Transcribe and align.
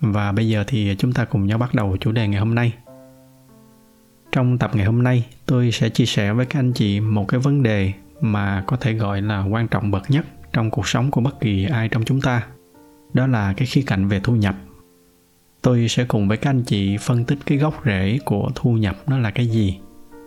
và 0.00 0.32
bây 0.32 0.48
giờ 0.48 0.64
thì 0.66 0.94
chúng 0.98 1.12
ta 1.12 1.24
cùng 1.24 1.46
nhau 1.46 1.58
bắt 1.58 1.74
đầu 1.74 1.96
chủ 2.00 2.12
đề 2.12 2.28
ngày 2.28 2.40
hôm 2.40 2.54
nay. 2.54 2.72
Trong 4.32 4.58
tập 4.58 4.70
ngày 4.74 4.86
hôm 4.86 5.02
nay, 5.02 5.26
tôi 5.46 5.70
sẽ 5.72 5.88
chia 5.88 6.06
sẻ 6.06 6.32
với 6.32 6.46
các 6.46 6.58
anh 6.58 6.72
chị 6.72 7.00
một 7.00 7.28
cái 7.28 7.40
vấn 7.40 7.62
đề 7.62 7.92
mà 8.20 8.64
có 8.66 8.76
thể 8.76 8.92
gọi 8.92 9.22
là 9.22 9.44
quan 9.44 9.68
trọng 9.68 9.90
bậc 9.90 10.10
nhất 10.10 10.26
trong 10.52 10.70
cuộc 10.70 10.88
sống 10.88 11.10
của 11.10 11.20
bất 11.20 11.40
kỳ 11.40 11.64
ai 11.64 11.88
trong 11.88 12.04
chúng 12.04 12.20
ta. 12.20 12.46
Đó 13.12 13.26
là 13.26 13.52
cái 13.56 13.66
khía 13.66 13.82
cạnh 13.86 14.08
về 14.08 14.20
thu 14.20 14.36
nhập. 14.36 14.54
Tôi 15.62 15.88
sẽ 15.88 16.04
cùng 16.04 16.28
với 16.28 16.36
các 16.36 16.50
anh 16.50 16.62
chị 16.62 16.96
phân 16.96 17.24
tích 17.24 17.38
cái 17.46 17.58
gốc 17.58 17.82
rễ 17.84 18.18
của 18.24 18.50
thu 18.54 18.72
nhập 18.72 18.96
nó 19.06 19.18
là 19.18 19.30
cái 19.30 19.46
gì 19.46 19.78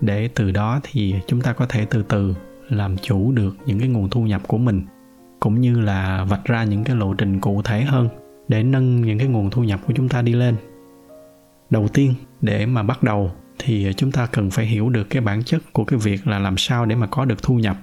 để 0.02 0.30
từ 0.36 0.52
đó 0.52 0.80
thì 0.84 1.16
chúng 1.27 1.41
ta 1.41 1.54
có 1.54 1.66
thể 1.66 1.86
từ 1.90 2.04
từ 2.04 2.36
làm 2.70 2.98
chủ 2.98 3.32
được 3.32 3.55
những 3.66 3.80
cái 3.80 3.90
nguồn 3.90 4.10
thu 4.10 4.21
nhập 4.21 4.41
của 4.48 4.58
mình 4.58 4.86
cũng 5.40 5.62
như 5.62 5.80
là 5.80 6.24
vạch 6.24 6.46
ra 6.46 6.63
những 6.63 6.84
cái 6.84 6.96
lộ 6.96 7.13
trình 7.13 7.40
cụ 7.40 7.62
thể 7.62 7.82
hơn 7.82 8.10
để 8.50 8.64
nâng 8.64 9.02
những 9.02 9.18
cái 9.18 9.28
nguồn 9.28 9.50
thu 9.50 9.64
nhập 9.64 9.80
của 9.88 9.94
chúng 9.96 10.10
ta 10.10 10.22
đi 10.22 10.34
lên. 10.34 10.55
Đầu 11.70 11.88
tiên, 11.88 12.14
để 12.42 12.66
mà 12.66 12.84
bắt 12.84 13.04
đầu 13.04 13.32
thì 13.60 13.94
chúng 13.98 14.12
ta 14.12 14.26
cần 14.26 14.52
phải 14.52 14.66
hiểu 14.66 14.90
được 14.90 15.10
cái 15.10 15.22
bản 15.22 15.44
chất 15.44 15.62
của 15.74 15.84
cái 15.84 16.00
việc 16.00 16.28
là 16.28 16.40
làm 16.40 16.58
sao 16.58 16.86
để 16.86 16.96
mà 16.96 17.08
có 17.08 17.26
được 17.26 17.44
thu 17.44 17.55
nhập. 17.55 17.77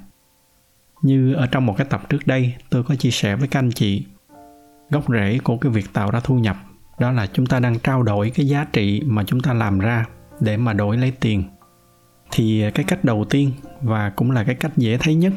Như 1.02 1.34
ở 1.34 1.46
trong 1.46 1.66
một 1.66 1.74
cái 1.76 1.86
tập 1.90 2.08
trước 2.08 2.26
đây, 2.26 2.54
tôi 2.70 2.82
có 2.82 2.94
chia 2.94 3.10
sẻ 3.10 3.36
với 3.36 3.48
các 3.48 3.58
anh 3.58 3.70
chị, 3.70 4.04
gốc 4.90 5.04
rễ 5.08 5.38
của 5.44 5.56
cái 5.56 5.72
việc 5.72 5.92
tạo 5.92 6.10
ra 6.10 6.20
thu 6.20 6.38
nhập 6.38 6.56
đó 6.98 7.12
là 7.12 7.26
chúng 7.26 7.46
ta 7.46 7.60
đang 7.60 7.78
trao 7.78 8.02
đổi 8.02 8.30
cái 8.30 8.48
giá 8.48 8.66
trị 8.72 9.02
mà 9.06 9.24
chúng 9.24 9.40
ta 9.40 9.52
làm 9.52 9.78
ra 9.78 10.06
để 10.40 10.56
mà 10.56 10.72
đổi 10.72 10.96
lấy 10.96 11.10
tiền. 11.20 11.44
Thì 12.30 12.64
cái 12.74 12.84
cách 12.84 13.04
đầu 13.04 13.24
tiên 13.30 13.52
và 13.82 14.10
cũng 14.10 14.30
là 14.30 14.44
cái 14.44 14.54
cách 14.54 14.72
dễ 14.76 14.96
thấy 14.96 15.14
nhất 15.14 15.32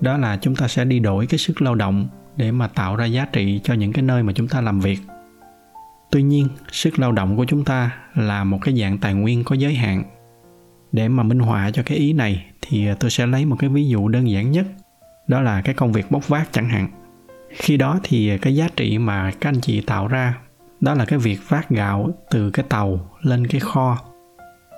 đó 0.00 0.16
là 0.18 0.38
chúng 0.40 0.56
ta 0.56 0.68
sẽ 0.68 0.84
đi 0.84 0.98
đổi 0.98 1.26
cái 1.26 1.38
sức 1.38 1.62
lao 1.62 1.74
động 1.74 2.08
để 2.38 2.52
mà 2.52 2.68
tạo 2.68 2.96
ra 2.96 3.04
giá 3.04 3.24
trị 3.24 3.60
cho 3.64 3.74
những 3.74 3.92
cái 3.92 4.02
nơi 4.02 4.22
mà 4.22 4.32
chúng 4.32 4.48
ta 4.48 4.60
làm 4.60 4.80
việc. 4.80 4.98
Tuy 6.10 6.22
nhiên, 6.22 6.48
sức 6.72 6.98
lao 6.98 7.12
động 7.12 7.36
của 7.36 7.44
chúng 7.44 7.64
ta 7.64 7.90
là 8.14 8.44
một 8.44 8.58
cái 8.62 8.80
dạng 8.80 8.98
tài 8.98 9.14
nguyên 9.14 9.44
có 9.44 9.56
giới 9.56 9.74
hạn. 9.74 10.04
Để 10.92 11.08
mà 11.08 11.22
minh 11.22 11.38
họa 11.38 11.70
cho 11.70 11.82
cái 11.86 11.98
ý 11.98 12.12
này 12.12 12.46
thì 12.60 12.88
tôi 13.00 13.10
sẽ 13.10 13.26
lấy 13.26 13.44
một 13.44 13.56
cái 13.58 13.70
ví 13.70 13.88
dụ 13.88 14.08
đơn 14.08 14.30
giản 14.30 14.50
nhất, 14.50 14.66
đó 15.26 15.40
là 15.40 15.62
cái 15.62 15.74
công 15.74 15.92
việc 15.92 16.10
bốc 16.10 16.28
vác 16.28 16.52
chẳng 16.52 16.68
hạn. 16.68 16.88
Khi 17.50 17.76
đó 17.76 18.00
thì 18.02 18.38
cái 18.38 18.56
giá 18.56 18.68
trị 18.76 18.98
mà 18.98 19.32
các 19.40 19.48
anh 19.48 19.60
chị 19.60 19.80
tạo 19.80 20.08
ra, 20.08 20.34
đó 20.80 20.94
là 20.94 21.04
cái 21.04 21.18
việc 21.18 21.38
vác 21.48 21.68
gạo 21.68 22.10
từ 22.30 22.50
cái 22.50 22.66
tàu 22.68 23.10
lên 23.22 23.46
cái 23.46 23.60
kho. 23.60 23.98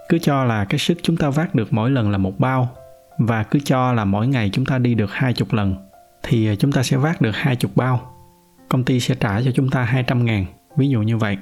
Cứ 0.09 0.19
cho 0.19 0.45
là 0.45 0.65
cái 0.65 0.79
sức 0.79 0.99
chúng 1.03 1.17
ta 1.17 1.31
vác 1.31 1.55
được 1.55 1.73
mỗi 1.73 1.91
lần 1.91 2.11
là 2.11 2.19
một 2.19 2.39
bao, 2.39 2.69
và 3.19 3.43
cứ 3.43 3.59
cho 3.65 3.93
là 3.93 4.05
mỗi 4.05 4.29
ngày 4.29 4.51
chúng 4.53 4.65
ta 4.65 4.79
đi 4.79 4.95
được 4.95 5.13
hai 5.13 5.33
chục 5.33 5.53
lần 5.53 5.90
thì 6.23 6.49
à, 6.49 6.55
chúng 6.55 6.73
ta 6.73 6.83
sẽ 6.83 6.97
vác 6.97 7.21
được 7.21 7.31
hai 7.35 7.57
chục 7.57 7.77
bao. 7.77 8.15
Công 8.69 8.85
ty 8.85 9.01
sẽ 9.01 9.15
trả 9.15 9.43
cho 9.43 9.51
chúng 9.55 9.71
ta 9.71 9.83
200 9.83 10.25
ngàn, 10.25 10.47
ví 10.77 10.89
dụ 10.89 11.03
như 11.03 11.17
vậy. 11.17 11.37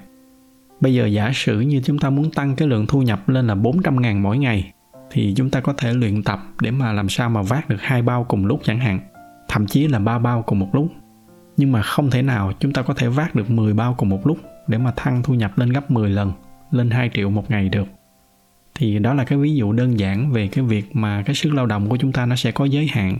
Bây 0.81 0.95
giờ 0.95 1.07
giả 1.07 1.31
sử 1.35 1.61
như 1.61 1.81
chúng 1.85 1.99
ta 1.99 2.11
muốn 2.11 2.31
tăng 2.31 2.57
cái 2.57 2.69
lượng 2.69 2.87
thu 2.87 3.03
nhập 3.03 3.29
lên 3.29 3.47
là 3.47 3.55
400 3.55 4.03
ngàn 4.03 4.23
mỗi 4.23 4.39
ngày, 4.39 4.73
thì 5.11 5.35
chúng 5.37 5.51
ta 5.51 5.61
có 5.61 5.73
thể 5.73 5.93
luyện 5.93 6.23
tập 6.23 6.41
để 6.61 6.71
mà 6.71 6.93
làm 6.93 7.09
sao 7.09 7.31
mà 7.31 7.43
vác 7.43 7.69
được 7.69 7.81
hai 7.81 8.03
bao 8.03 8.25
cùng 8.25 8.47
lúc 8.47 8.61
chẳng 8.65 8.79
hạn, 8.79 9.01
thậm 9.49 9.67
chí 9.67 9.89
là 9.89 9.99
ba 9.99 10.19
bao 10.19 10.43
cùng 10.43 10.59
một 10.59 10.69
lúc. 10.73 10.89
Nhưng 11.57 11.73
mà 11.73 11.83
không 11.83 12.11
thể 12.11 12.23
nào 12.23 12.53
chúng 12.61 12.73
ta 12.73 12.83
có 12.83 12.95
thể 12.95 13.09
vác 13.09 13.35
được 13.35 13.51
10 13.51 13.75
bao 13.75 13.95
cùng 13.99 14.09
một 14.09 14.27
lúc 14.27 14.39
để 14.67 14.79
mà 14.79 14.93
thăng 14.97 15.23
thu 15.23 15.35
nhập 15.35 15.59
lên 15.59 15.71
gấp 15.73 15.91
10 15.91 16.11
lần, 16.11 16.33
lên 16.71 16.91
2 16.91 17.11
triệu 17.15 17.31
một 17.31 17.51
ngày 17.51 17.69
được. 17.69 17.87
Thì 18.75 18.99
đó 18.99 19.15
là 19.15 19.25
cái 19.25 19.39
ví 19.39 19.55
dụ 19.55 19.73
đơn 19.73 19.99
giản 19.99 20.33
về 20.33 20.49
cái 20.49 20.65
việc 20.65 20.97
mà 20.97 21.23
cái 21.23 21.35
sức 21.35 21.55
lao 21.55 21.67
động 21.67 21.89
của 21.89 21.97
chúng 21.97 22.13
ta 22.13 22.27
nó 22.27 22.37
sẽ 22.37 22.53
có 22.53 22.65
giới 22.65 22.87
hạn 22.87 23.19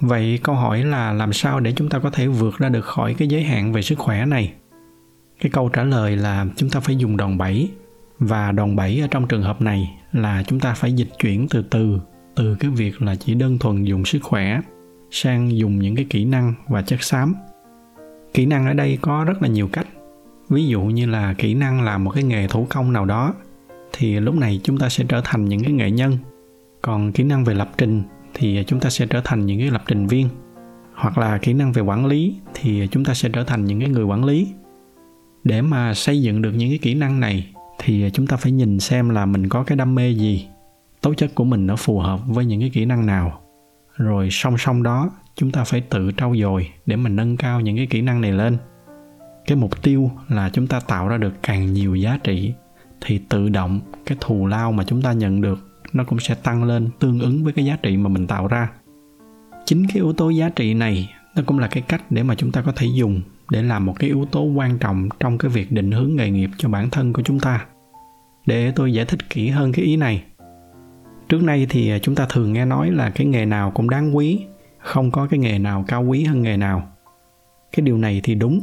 vậy 0.00 0.38
câu 0.42 0.54
hỏi 0.54 0.84
là 0.84 1.12
làm 1.12 1.32
sao 1.32 1.60
để 1.60 1.72
chúng 1.72 1.88
ta 1.88 1.98
có 1.98 2.10
thể 2.10 2.26
vượt 2.26 2.58
ra 2.58 2.68
được 2.68 2.84
khỏi 2.84 3.14
cái 3.14 3.28
giới 3.28 3.42
hạn 3.42 3.72
về 3.72 3.82
sức 3.82 3.98
khỏe 3.98 4.26
này? 4.26 4.52
Cái 5.40 5.50
câu 5.50 5.68
trả 5.68 5.84
lời 5.84 6.16
là 6.16 6.46
chúng 6.56 6.70
ta 6.70 6.80
phải 6.80 6.96
dùng 6.96 7.16
đòn 7.16 7.38
bẩy. 7.38 7.70
Và 8.18 8.52
đòn 8.52 8.76
bẩy 8.76 9.00
ở 9.00 9.08
trong 9.10 9.28
trường 9.28 9.42
hợp 9.42 9.62
này 9.62 9.98
là 10.12 10.42
chúng 10.46 10.60
ta 10.60 10.74
phải 10.74 10.92
dịch 10.92 11.08
chuyển 11.18 11.46
từ 11.50 11.62
từ 11.70 12.00
từ 12.34 12.56
cái 12.60 12.70
việc 12.70 13.02
là 13.02 13.14
chỉ 13.14 13.34
đơn 13.34 13.58
thuần 13.58 13.84
dùng 13.84 14.04
sức 14.04 14.18
khỏe 14.22 14.60
sang 15.10 15.56
dùng 15.56 15.78
những 15.78 15.96
cái 15.96 16.06
kỹ 16.10 16.24
năng 16.24 16.54
và 16.68 16.82
chất 16.82 17.02
xám. 17.02 17.34
Kỹ 18.34 18.46
năng 18.46 18.66
ở 18.66 18.74
đây 18.74 18.98
có 19.00 19.24
rất 19.24 19.42
là 19.42 19.48
nhiều 19.48 19.68
cách. 19.72 19.86
Ví 20.48 20.66
dụ 20.66 20.82
như 20.82 21.06
là 21.06 21.34
kỹ 21.38 21.54
năng 21.54 21.82
làm 21.82 22.04
một 22.04 22.10
cái 22.10 22.22
nghề 22.22 22.48
thủ 22.48 22.66
công 22.70 22.92
nào 22.92 23.04
đó, 23.04 23.34
thì 23.92 24.20
lúc 24.20 24.34
này 24.34 24.60
chúng 24.62 24.78
ta 24.78 24.88
sẽ 24.88 25.04
trở 25.08 25.20
thành 25.24 25.44
những 25.44 25.62
cái 25.64 25.72
nghệ 25.72 25.90
nhân. 25.90 26.18
Còn 26.82 27.12
kỹ 27.12 27.24
năng 27.24 27.44
về 27.44 27.54
lập 27.54 27.70
trình 27.78 28.02
thì 28.38 28.64
chúng 28.66 28.80
ta 28.80 28.90
sẽ 28.90 29.06
trở 29.06 29.20
thành 29.24 29.46
những 29.46 29.58
cái 29.58 29.70
lập 29.70 29.82
trình 29.86 30.06
viên. 30.06 30.28
Hoặc 30.94 31.18
là 31.18 31.38
kỹ 31.38 31.52
năng 31.52 31.72
về 31.72 31.82
quản 31.82 32.06
lý 32.06 32.36
thì 32.54 32.88
chúng 32.90 33.04
ta 33.04 33.14
sẽ 33.14 33.28
trở 33.28 33.44
thành 33.44 33.64
những 33.64 33.80
cái 33.80 33.88
người 33.88 34.04
quản 34.04 34.24
lý. 34.24 34.48
Để 35.44 35.62
mà 35.62 35.94
xây 35.94 36.22
dựng 36.22 36.42
được 36.42 36.52
những 36.52 36.68
cái 36.68 36.78
kỹ 36.78 36.94
năng 36.94 37.20
này 37.20 37.48
thì 37.78 38.10
chúng 38.12 38.26
ta 38.26 38.36
phải 38.36 38.52
nhìn 38.52 38.80
xem 38.80 39.08
là 39.08 39.26
mình 39.26 39.48
có 39.48 39.62
cái 39.62 39.76
đam 39.76 39.94
mê 39.94 40.10
gì, 40.10 40.46
tố 41.00 41.14
chất 41.14 41.34
của 41.34 41.44
mình 41.44 41.66
nó 41.66 41.76
phù 41.76 41.98
hợp 41.98 42.20
với 42.26 42.44
những 42.44 42.60
cái 42.60 42.70
kỹ 42.70 42.84
năng 42.84 43.06
nào. 43.06 43.40
Rồi 43.96 44.28
song 44.30 44.58
song 44.58 44.82
đó, 44.82 45.10
chúng 45.34 45.50
ta 45.50 45.64
phải 45.64 45.80
tự 45.80 46.10
trau 46.16 46.36
dồi 46.36 46.68
để 46.86 46.96
mà 46.96 47.10
nâng 47.10 47.36
cao 47.36 47.60
những 47.60 47.76
cái 47.76 47.86
kỹ 47.86 48.02
năng 48.02 48.20
này 48.20 48.32
lên. 48.32 48.56
Cái 49.46 49.56
mục 49.56 49.82
tiêu 49.82 50.10
là 50.28 50.50
chúng 50.52 50.66
ta 50.66 50.80
tạo 50.80 51.08
ra 51.08 51.16
được 51.16 51.34
càng 51.42 51.72
nhiều 51.72 51.94
giá 51.94 52.18
trị 52.24 52.52
thì 53.00 53.20
tự 53.28 53.48
động 53.48 53.80
cái 54.06 54.18
thù 54.20 54.46
lao 54.46 54.72
mà 54.72 54.84
chúng 54.84 55.02
ta 55.02 55.12
nhận 55.12 55.40
được 55.40 55.67
nó 55.92 56.04
cũng 56.04 56.20
sẽ 56.20 56.34
tăng 56.34 56.64
lên 56.64 56.88
tương 56.98 57.20
ứng 57.20 57.44
với 57.44 57.52
cái 57.52 57.64
giá 57.64 57.76
trị 57.82 57.96
mà 57.96 58.08
mình 58.08 58.26
tạo 58.26 58.46
ra. 58.46 58.70
Chính 59.64 59.86
cái 59.86 59.94
yếu 59.94 60.12
tố 60.12 60.30
giá 60.30 60.48
trị 60.48 60.74
này, 60.74 61.10
nó 61.36 61.42
cũng 61.46 61.58
là 61.58 61.68
cái 61.68 61.82
cách 61.88 62.02
để 62.10 62.22
mà 62.22 62.34
chúng 62.34 62.52
ta 62.52 62.62
có 62.62 62.72
thể 62.76 62.86
dùng 62.94 63.20
để 63.50 63.62
làm 63.62 63.86
một 63.86 63.94
cái 63.98 64.10
yếu 64.10 64.24
tố 64.24 64.42
quan 64.42 64.78
trọng 64.78 65.08
trong 65.20 65.38
cái 65.38 65.50
việc 65.50 65.72
định 65.72 65.92
hướng 65.92 66.16
nghề 66.16 66.30
nghiệp 66.30 66.50
cho 66.58 66.68
bản 66.68 66.90
thân 66.90 67.12
của 67.12 67.22
chúng 67.22 67.40
ta. 67.40 67.66
Để 68.46 68.70
tôi 68.70 68.92
giải 68.92 69.04
thích 69.04 69.30
kỹ 69.30 69.48
hơn 69.48 69.72
cái 69.72 69.84
ý 69.84 69.96
này. 69.96 70.24
Trước 71.28 71.42
nay 71.42 71.66
thì 71.70 71.92
chúng 72.02 72.14
ta 72.14 72.26
thường 72.28 72.52
nghe 72.52 72.64
nói 72.64 72.90
là 72.90 73.10
cái 73.10 73.26
nghề 73.26 73.44
nào 73.44 73.70
cũng 73.70 73.90
đáng 73.90 74.16
quý, 74.16 74.40
không 74.78 75.10
có 75.10 75.26
cái 75.30 75.38
nghề 75.38 75.58
nào 75.58 75.84
cao 75.88 76.04
quý 76.04 76.24
hơn 76.24 76.42
nghề 76.42 76.56
nào. 76.56 76.88
Cái 77.72 77.86
điều 77.86 77.98
này 77.98 78.20
thì 78.24 78.34
đúng. 78.34 78.60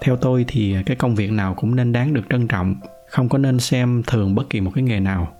Theo 0.00 0.16
tôi 0.16 0.44
thì 0.48 0.76
cái 0.86 0.96
công 0.96 1.14
việc 1.14 1.32
nào 1.32 1.54
cũng 1.54 1.76
nên 1.76 1.92
đáng 1.92 2.14
được 2.14 2.22
trân 2.30 2.48
trọng, 2.48 2.74
không 3.10 3.28
có 3.28 3.38
nên 3.38 3.60
xem 3.60 4.02
thường 4.06 4.34
bất 4.34 4.50
kỳ 4.50 4.60
một 4.60 4.70
cái 4.74 4.84
nghề 4.84 5.00
nào 5.00 5.32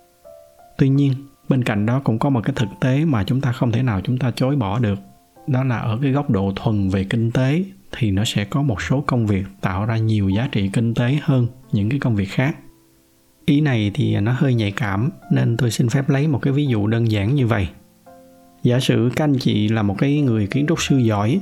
tuy 0.82 0.88
nhiên, 0.88 1.12
bên 1.48 1.64
cạnh 1.64 1.86
đó 1.86 2.00
cũng 2.04 2.18
có 2.18 2.30
một 2.30 2.40
cái 2.44 2.52
thực 2.56 2.68
tế 2.80 3.04
mà 3.04 3.24
chúng 3.24 3.40
ta 3.40 3.52
không 3.52 3.72
thể 3.72 3.82
nào 3.82 4.00
chúng 4.04 4.18
ta 4.18 4.30
chối 4.30 4.56
bỏ 4.56 4.78
được. 4.78 4.98
Đó 5.46 5.64
là 5.64 5.78
ở 5.78 5.98
cái 6.02 6.12
góc 6.12 6.30
độ 6.30 6.52
thuần 6.56 6.88
về 6.88 7.04
kinh 7.04 7.30
tế 7.30 7.64
thì 7.92 8.10
nó 8.10 8.24
sẽ 8.24 8.44
có 8.44 8.62
một 8.62 8.82
số 8.82 9.04
công 9.06 9.26
việc 9.26 9.44
tạo 9.60 9.84
ra 9.84 9.96
nhiều 9.96 10.28
giá 10.28 10.48
trị 10.52 10.70
kinh 10.72 10.94
tế 10.94 11.18
hơn 11.22 11.46
những 11.72 11.88
cái 11.88 12.00
công 12.00 12.16
việc 12.16 12.28
khác. 12.28 12.56
Ý 13.44 13.60
này 13.60 13.90
thì 13.94 14.20
nó 14.20 14.32
hơi 14.32 14.54
nhạy 14.54 14.70
cảm, 14.70 15.10
nên 15.30 15.56
tôi 15.56 15.70
xin 15.70 15.88
phép 15.88 16.08
lấy 16.08 16.28
một 16.28 16.38
cái 16.42 16.52
ví 16.52 16.66
dụ 16.66 16.86
đơn 16.86 17.10
giản 17.10 17.34
như 17.34 17.46
vậy. 17.46 17.68
Giả 18.62 18.80
sử 18.80 19.10
các 19.16 19.24
anh 19.24 19.38
chị 19.38 19.68
là 19.68 19.82
một 19.82 19.98
cái 19.98 20.20
người 20.20 20.46
kiến 20.46 20.66
trúc 20.68 20.82
sư 20.82 20.98
giỏi, 20.98 21.40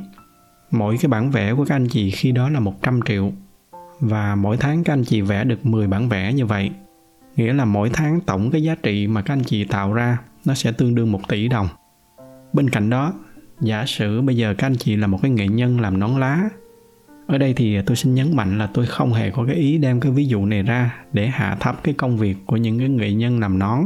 mỗi 0.71 0.97
cái 1.01 1.09
bản 1.09 1.31
vẽ 1.31 1.55
của 1.55 1.65
các 1.65 1.75
anh 1.75 1.89
chị 1.89 2.11
khi 2.11 2.33
đó 2.33 2.49
là 2.49 2.61
100 2.61 3.01
triệu, 3.07 3.33
và 4.01 4.35
mỗi 4.35 4.57
tháng 4.57 4.85
các 4.85 4.93
anh 4.93 5.05
chị 5.05 5.21
vẽ 5.21 5.45
được 5.45 5.67
10 5.67 5.87
bản 5.87 6.09
vẽ 6.09 6.33
như 6.33 6.47
vậy 6.47 6.71
nghĩa 7.37 7.53
là 7.53 7.65
mỗi 7.65 7.91
tháng 7.93 8.21
tổng 8.21 8.51
cái 8.51 8.63
giá 8.63 8.75
trị 8.75 9.07
mà 9.07 9.23
các 9.23 9.35
anh 9.35 9.45
chị 9.45 9.65
tạo 9.65 9.93
ra, 9.93 10.19
nó 10.45 10.55
sẽ 10.55 10.73
tương 10.73 10.95
đương 10.95 11.13
1 11.13 11.29
tỷ 11.29 11.49
đồng. 11.49 11.69
Bên 12.53 12.71
cạnh 12.71 12.91
đó, 12.91 13.13
giả 13.61 13.85
sử 13.87 14.21
bây 14.23 14.37
giờ 14.37 14.55
các 14.59 14.67
anh 14.67 14.77
chị 14.77 14.97
là 14.97 15.07
một 15.07 15.19
cái 15.23 15.31
nghệ 15.31 15.49
nhân 15.49 15.81
làm 15.81 15.99
nón 15.99 16.11
lá, 16.11 16.49
ở 17.27 17.39
đây 17.39 17.55
thì 17.55 17.83
tôi 17.83 17.97
xin 17.97 18.15
nhấn 18.15 18.37
mạnh 18.37 18.59
là 18.59 18.67
tôi 18.67 18.87
không 18.87 19.13
hề 19.13 19.31
có 19.31 19.45
cái 19.47 19.55
ý 19.55 19.79
đem 19.79 20.01
cái 20.01 20.13
ví 20.13 20.27
dụ 20.27 20.47
này 20.47 20.63
ra 20.63 20.95
để 21.13 21.27
hạ 21.27 21.57
thấp 21.61 21.81
cái 21.85 21.95
công 21.95 22.17
việc 22.17 22.37
của 22.47 22.57
những 22.57 22.79
cái 22.79 22.89
nghệ 22.89 23.13
nhân 23.13 23.41
làm 23.41 23.59
nón. 23.59 23.81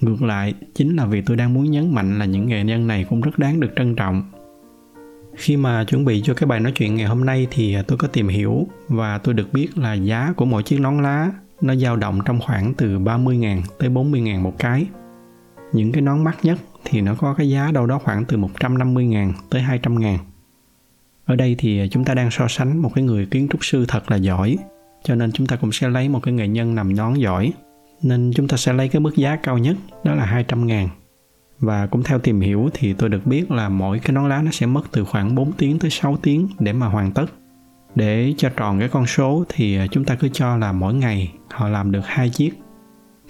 Ngược 0.00 0.22
lại, 0.22 0.54
chính 0.74 0.96
là 0.96 1.06
vì 1.06 1.22
tôi 1.22 1.36
đang 1.36 1.54
muốn 1.54 1.70
nhấn 1.70 1.94
mạnh 1.94 2.18
là 2.18 2.24
những 2.24 2.46
nghệ 2.46 2.64
nhân 2.64 2.86
này 2.86 3.04
cũng 3.04 3.20
rất 3.20 3.38
đáng 3.38 3.60
được 3.60 3.70
trân 3.76 3.96
trọng. 3.96 4.22
Khi 5.36 5.56
mà 5.56 5.84
chuẩn 5.84 6.04
bị 6.04 6.22
cho 6.24 6.34
cái 6.34 6.46
bài 6.46 6.60
nói 6.60 6.72
chuyện 6.72 6.94
ngày 6.94 7.06
hôm 7.06 7.24
nay 7.24 7.46
thì 7.50 7.76
tôi 7.86 7.98
có 7.98 8.08
tìm 8.08 8.28
hiểu 8.28 8.66
và 8.88 9.18
tôi 9.18 9.34
được 9.34 9.52
biết 9.52 9.78
là 9.78 9.94
giá 9.94 10.32
của 10.36 10.44
mỗi 10.44 10.62
chiếc 10.62 10.80
nón 10.80 11.02
lá 11.02 11.30
nó 11.62 11.74
dao 11.74 11.96
động 11.96 12.20
trong 12.24 12.40
khoảng 12.40 12.74
từ 12.74 12.98
30.000 12.98 13.62
tới 13.78 13.90
40.000 13.90 14.40
một 14.40 14.54
cái. 14.58 14.86
Những 15.72 15.92
cái 15.92 16.02
nón 16.02 16.24
mắc 16.24 16.38
nhất 16.42 16.58
thì 16.84 17.00
nó 17.00 17.14
có 17.14 17.34
cái 17.34 17.50
giá 17.50 17.70
đâu 17.72 17.86
đó 17.86 17.98
khoảng 17.98 18.24
từ 18.24 18.36
150.000 18.36 19.32
tới 19.50 19.62
200.000. 19.62 20.18
Ở 21.24 21.36
đây 21.36 21.54
thì 21.58 21.88
chúng 21.90 22.04
ta 22.04 22.14
đang 22.14 22.30
so 22.30 22.48
sánh 22.48 22.82
một 22.82 22.90
cái 22.94 23.04
người 23.04 23.26
kiến 23.26 23.48
trúc 23.50 23.64
sư 23.64 23.84
thật 23.88 24.10
là 24.10 24.16
giỏi, 24.16 24.58
cho 25.04 25.14
nên 25.14 25.32
chúng 25.32 25.46
ta 25.46 25.56
cũng 25.56 25.72
sẽ 25.72 25.88
lấy 25.88 26.08
một 26.08 26.20
cái 26.22 26.34
nghệ 26.34 26.48
nhân 26.48 26.74
nằm 26.74 26.96
nón 26.96 27.14
giỏi 27.14 27.52
nên 28.02 28.32
chúng 28.34 28.48
ta 28.48 28.56
sẽ 28.56 28.72
lấy 28.72 28.88
cái 28.88 29.00
mức 29.00 29.16
giá 29.16 29.36
cao 29.36 29.58
nhất, 29.58 29.76
đó 30.04 30.14
là 30.14 30.24
200 30.24 30.66
ngàn 30.66 30.88
và 31.62 31.86
cũng 31.86 32.02
theo 32.02 32.18
tìm 32.18 32.40
hiểu 32.40 32.70
thì 32.74 32.92
tôi 32.92 33.08
được 33.08 33.26
biết 33.26 33.50
là 33.50 33.68
mỗi 33.68 33.98
cái 33.98 34.12
nón 34.12 34.28
lá 34.28 34.42
nó 34.42 34.50
sẽ 34.50 34.66
mất 34.66 34.82
từ 34.92 35.04
khoảng 35.04 35.34
4 35.34 35.52
tiếng 35.52 35.78
tới 35.78 35.90
6 35.90 36.16
tiếng 36.22 36.48
để 36.58 36.72
mà 36.72 36.86
hoàn 36.86 37.12
tất 37.12 37.26
để 37.94 38.34
cho 38.36 38.48
tròn 38.48 38.78
cái 38.78 38.88
con 38.88 39.06
số 39.06 39.44
thì 39.48 39.76
à, 39.76 39.86
chúng 39.86 40.04
ta 40.04 40.14
cứ 40.14 40.28
cho 40.28 40.56
là 40.56 40.72
mỗi 40.72 40.94
ngày 40.94 41.32
họ 41.50 41.68
làm 41.68 41.92
được 41.92 42.06
hai 42.06 42.30
chiếc 42.30 42.62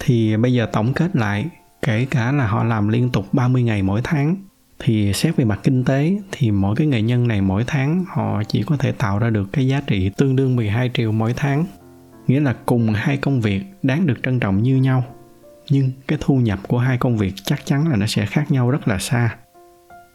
thì 0.04 0.36
bây 0.36 0.52
giờ 0.52 0.66
tổng 0.72 0.92
kết 0.92 1.16
lại, 1.16 1.46
kể 1.82 2.06
cả 2.10 2.32
là 2.32 2.46
họ 2.46 2.64
làm 2.64 2.88
liên 2.88 3.10
tục 3.10 3.26
30 3.32 3.62
ngày 3.62 3.82
mỗi 3.82 4.00
tháng, 4.04 4.36
thì 4.78 5.12
xét 5.12 5.36
về 5.36 5.44
mặt 5.44 5.60
kinh 5.62 5.84
tế 5.84 6.16
thì 6.32 6.50
mỗi 6.50 6.76
cái 6.76 6.86
nghệ 6.86 7.02
nhân 7.02 7.28
này 7.28 7.40
mỗi 7.40 7.64
tháng 7.66 8.04
họ 8.08 8.42
chỉ 8.48 8.62
có 8.62 8.76
thể 8.76 8.92
tạo 8.92 9.18
ra 9.18 9.30
được 9.30 9.48
cái 9.52 9.66
giá 9.66 9.80
trị 9.86 10.10
tương 10.16 10.36
đương 10.36 10.56
12 10.56 10.90
triệu 10.94 11.12
mỗi 11.12 11.34
tháng. 11.36 11.64
Nghĩa 12.26 12.40
là 12.40 12.54
cùng 12.66 12.88
hai 12.94 13.16
công 13.16 13.40
việc 13.40 13.62
đáng 13.82 14.06
được 14.06 14.22
trân 14.22 14.40
trọng 14.40 14.62
như 14.62 14.76
nhau. 14.76 15.04
Nhưng 15.70 15.90
cái 16.08 16.18
thu 16.20 16.36
nhập 16.36 16.58
của 16.68 16.78
hai 16.78 16.98
công 16.98 17.16
việc 17.16 17.32
chắc 17.44 17.66
chắn 17.66 17.88
là 17.88 17.96
nó 17.96 18.06
sẽ 18.06 18.26
khác 18.26 18.50
nhau 18.50 18.70
rất 18.70 18.88
là 18.88 18.98
xa. 18.98 19.36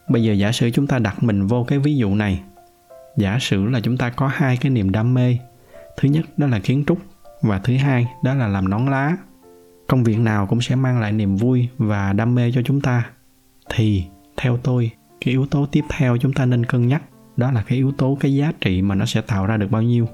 Bây 0.10 0.24
giờ 0.24 0.34
giả 0.34 0.52
sử 0.52 0.72
chúng 0.72 0.88
ta 0.88 1.00
đặt 1.00 1.24
mình 1.24 1.48
vô 1.48 1.64
cái 1.64 1.80
ví 1.80 1.96
dụ 1.96 2.16
này. 2.16 2.42
Giả 3.18 3.38
sử 3.40 3.66
là 3.66 3.80
chúng 3.80 3.98
ta 3.98 4.10
có 4.10 4.28
hai 4.28 4.58
cái 4.58 4.70
niềm 4.70 4.92
đam 4.92 5.14
mê. 5.14 5.38
Thứ 5.98 6.10
nhất 6.10 6.26
đó 6.38 6.48
là 6.48 6.60
kiến 6.60 6.84
trúc 6.88 6.98
và 7.42 7.60
thứ 7.60 7.78
hai 7.78 8.08
đó 8.24 8.34
là 8.34 8.48
làm 8.48 8.70
nón 8.70 8.86
lá. 8.86 9.18
Công 9.88 10.04
việc 10.04 10.20
nào 10.20 10.48
cũng 10.48 10.62
sẽ 10.62 10.76
mang 10.76 11.00
lại 11.00 11.12
niềm 11.12 11.36
vui 11.36 11.70
và 11.78 12.14
đam 12.14 12.36
mê 12.36 12.52
cho 12.52 12.62
chúng 12.66 12.82
ta. 12.82 13.10
Thì, 13.70 14.04
theo 14.38 14.58
tôi, 14.58 14.92
cái 15.22 15.32
yếu 15.32 15.46
tố 15.46 15.66
tiếp 15.66 15.84
theo 15.90 16.18
chúng 16.18 16.34
ta 16.34 16.46
nên 16.46 16.66
cân 16.66 16.88
nhắc 16.88 17.04
đó 17.38 17.52
là 17.52 17.64
cái 17.68 17.78
yếu 17.78 17.92
tố, 17.92 18.18
cái 18.20 18.36
giá 18.36 18.52
trị 18.62 18.82
mà 18.82 18.96
nó 18.96 19.06
sẽ 19.06 19.22
tạo 19.22 19.46
ra 19.46 19.58
được 19.58 19.72
bao 19.72 19.82
nhiêu 19.82 20.08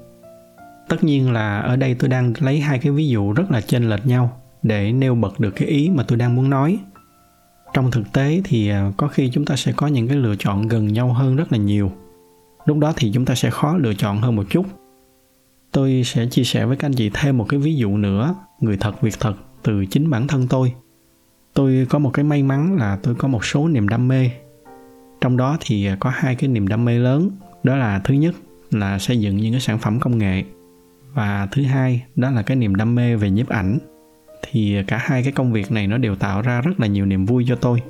tất 0.88 1.04
nhiên 1.04 1.32
là 1.32 1.58
ở 1.58 1.76
đây 1.76 1.94
tôi 1.94 2.08
đang 2.08 2.32
lấy 2.40 2.60
hai 2.60 2.78
cái 2.78 2.92
ví 2.92 3.08
dụ 3.08 3.32
rất 3.32 3.50
là 3.50 3.60
chênh 3.60 3.88
lệch 3.88 4.06
nhau 4.06 4.40
để 4.62 4.92
nêu 4.92 5.14
bật 5.14 5.40
được 5.40 5.50
cái 5.50 5.68
ý 5.68 5.90
mà 5.94 6.04
tôi 6.08 6.18
đang 6.18 6.36
muốn 6.36 6.50
nói 6.50 6.78
trong 7.74 7.90
thực 7.90 8.12
tế 8.12 8.40
thì 8.44 8.68
à, 8.68 8.92
có 8.96 9.08
khi 9.08 9.30
chúng 9.32 9.44
ta 9.44 9.56
sẽ 9.56 9.72
có 9.72 9.86
những 9.86 10.08
cái 10.08 10.16
lựa 10.16 10.36
chọn 10.38 10.68
gần 10.68 10.92
nhau 10.92 11.12
hơn 11.12 11.36
rất 11.36 11.52
là 11.52 11.58
nhiều 11.58 11.92
lúc 12.64 12.78
đó 12.78 12.92
thì 12.96 13.10
chúng 13.14 13.24
ta 13.24 13.34
sẽ 13.34 13.50
khó 13.50 13.76
lựa 13.76 13.94
chọn 13.94 14.20
hơn 14.20 14.36
một 14.36 14.44
chút. 14.50 14.66
Tôi 15.72 16.02
sẽ 16.04 16.26
chia 16.26 16.44
sẻ 16.44 16.66
với 16.66 16.76
các 16.76 16.86
anh 16.86 16.94
chị 16.94 17.10
thêm 17.14 17.38
một 17.38 17.46
cái 17.48 17.60
ví 17.60 17.74
dụ 17.74 17.96
nữa, 17.96 18.34
người 18.60 18.76
thật, 18.76 19.00
việc 19.02 19.20
thật, 19.20 19.34
từ 19.62 19.84
chính 19.86 20.10
bản 20.10 20.26
thân 20.26 20.48
tôi. 20.48 20.72
Tôi 21.54 21.86
có 21.90 21.98
một 21.98 22.10
cái 22.14 22.24
may 22.24 22.42
mắn 22.42 22.76
là 22.76 22.98
tôi 23.02 23.14
có 23.14 23.28
một 23.28 23.44
số 23.44 23.68
niềm 23.68 23.88
đam 23.88 24.08
mê. 24.08 24.30
Trong 25.20 25.36
đó 25.36 25.56
thì 25.60 25.88
có 26.00 26.10
hai 26.10 26.34
cái 26.34 26.48
niềm 26.48 26.68
đam 26.68 26.84
mê 26.84 26.98
lớn. 26.98 27.30
Đó 27.62 27.76
là 27.76 28.00
thứ 28.04 28.14
nhất 28.14 28.34
là 28.70 28.98
xây 28.98 29.20
dựng 29.20 29.36
những 29.36 29.52
cái 29.52 29.60
sản 29.60 29.78
phẩm 29.78 30.00
công 30.00 30.18
nghệ 30.18 30.44
và 31.12 31.48
thứ 31.52 31.62
hai 31.62 32.02
đó 32.16 32.30
là 32.30 32.42
cái 32.42 32.56
niềm 32.56 32.74
đam 32.74 32.94
mê 32.94 33.16
về 33.16 33.30
nhiếp 33.30 33.48
ảnh. 33.48 33.78
Thì 34.42 34.76
cả 34.86 34.98
hai 35.00 35.22
cái 35.22 35.32
công 35.32 35.52
việc 35.52 35.72
này 35.72 35.86
nó 35.86 35.98
đều 35.98 36.16
tạo 36.16 36.42
ra 36.42 36.60
rất 36.60 36.80
là 36.80 36.86
nhiều 36.86 37.06
niềm 37.06 37.26
vui 37.26 37.44
cho 37.48 37.56
tôi. 37.56 37.82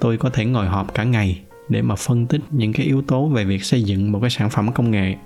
Tôi 0.00 0.16
có 0.18 0.30
thể 0.30 0.44
ngồi 0.44 0.66
họp 0.66 0.94
cả 0.94 1.04
ngày 1.04 1.40
để 1.70 1.82
mà 1.82 1.94
phân 1.94 2.26
tích 2.26 2.40
những 2.50 2.72
cái 2.72 2.86
yếu 2.86 3.02
tố 3.02 3.28
về 3.28 3.44
việc 3.44 3.64
xây 3.64 3.82
dựng 3.82 4.12
một 4.12 4.20
cái 4.20 4.30
sản 4.30 4.50
phẩm 4.50 4.72
công 4.72 4.90
nghệ. 4.90 5.16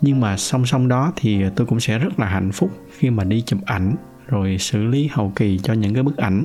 Nhưng 0.00 0.20
mà 0.20 0.36
song 0.36 0.66
song 0.66 0.88
đó 0.88 1.12
thì 1.16 1.42
tôi 1.56 1.66
cũng 1.66 1.80
sẽ 1.80 1.98
rất 1.98 2.18
là 2.18 2.26
hạnh 2.26 2.52
phúc 2.52 2.70
khi 2.98 3.10
mà 3.10 3.24
đi 3.24 3.40
chụp 3.40 3.58
ảnh, 3.64 3.96
rồi 4.28 4.58
xử 4.58 4.84
lý 4.84 5.08
hậu 5.12 5.32
kỳ 5.36 5.58
cho 5.58 5.72
những 5.72 5.94
cái 5.94 6.02
bức 6.02 6.16
ảnh. 6.16 6.44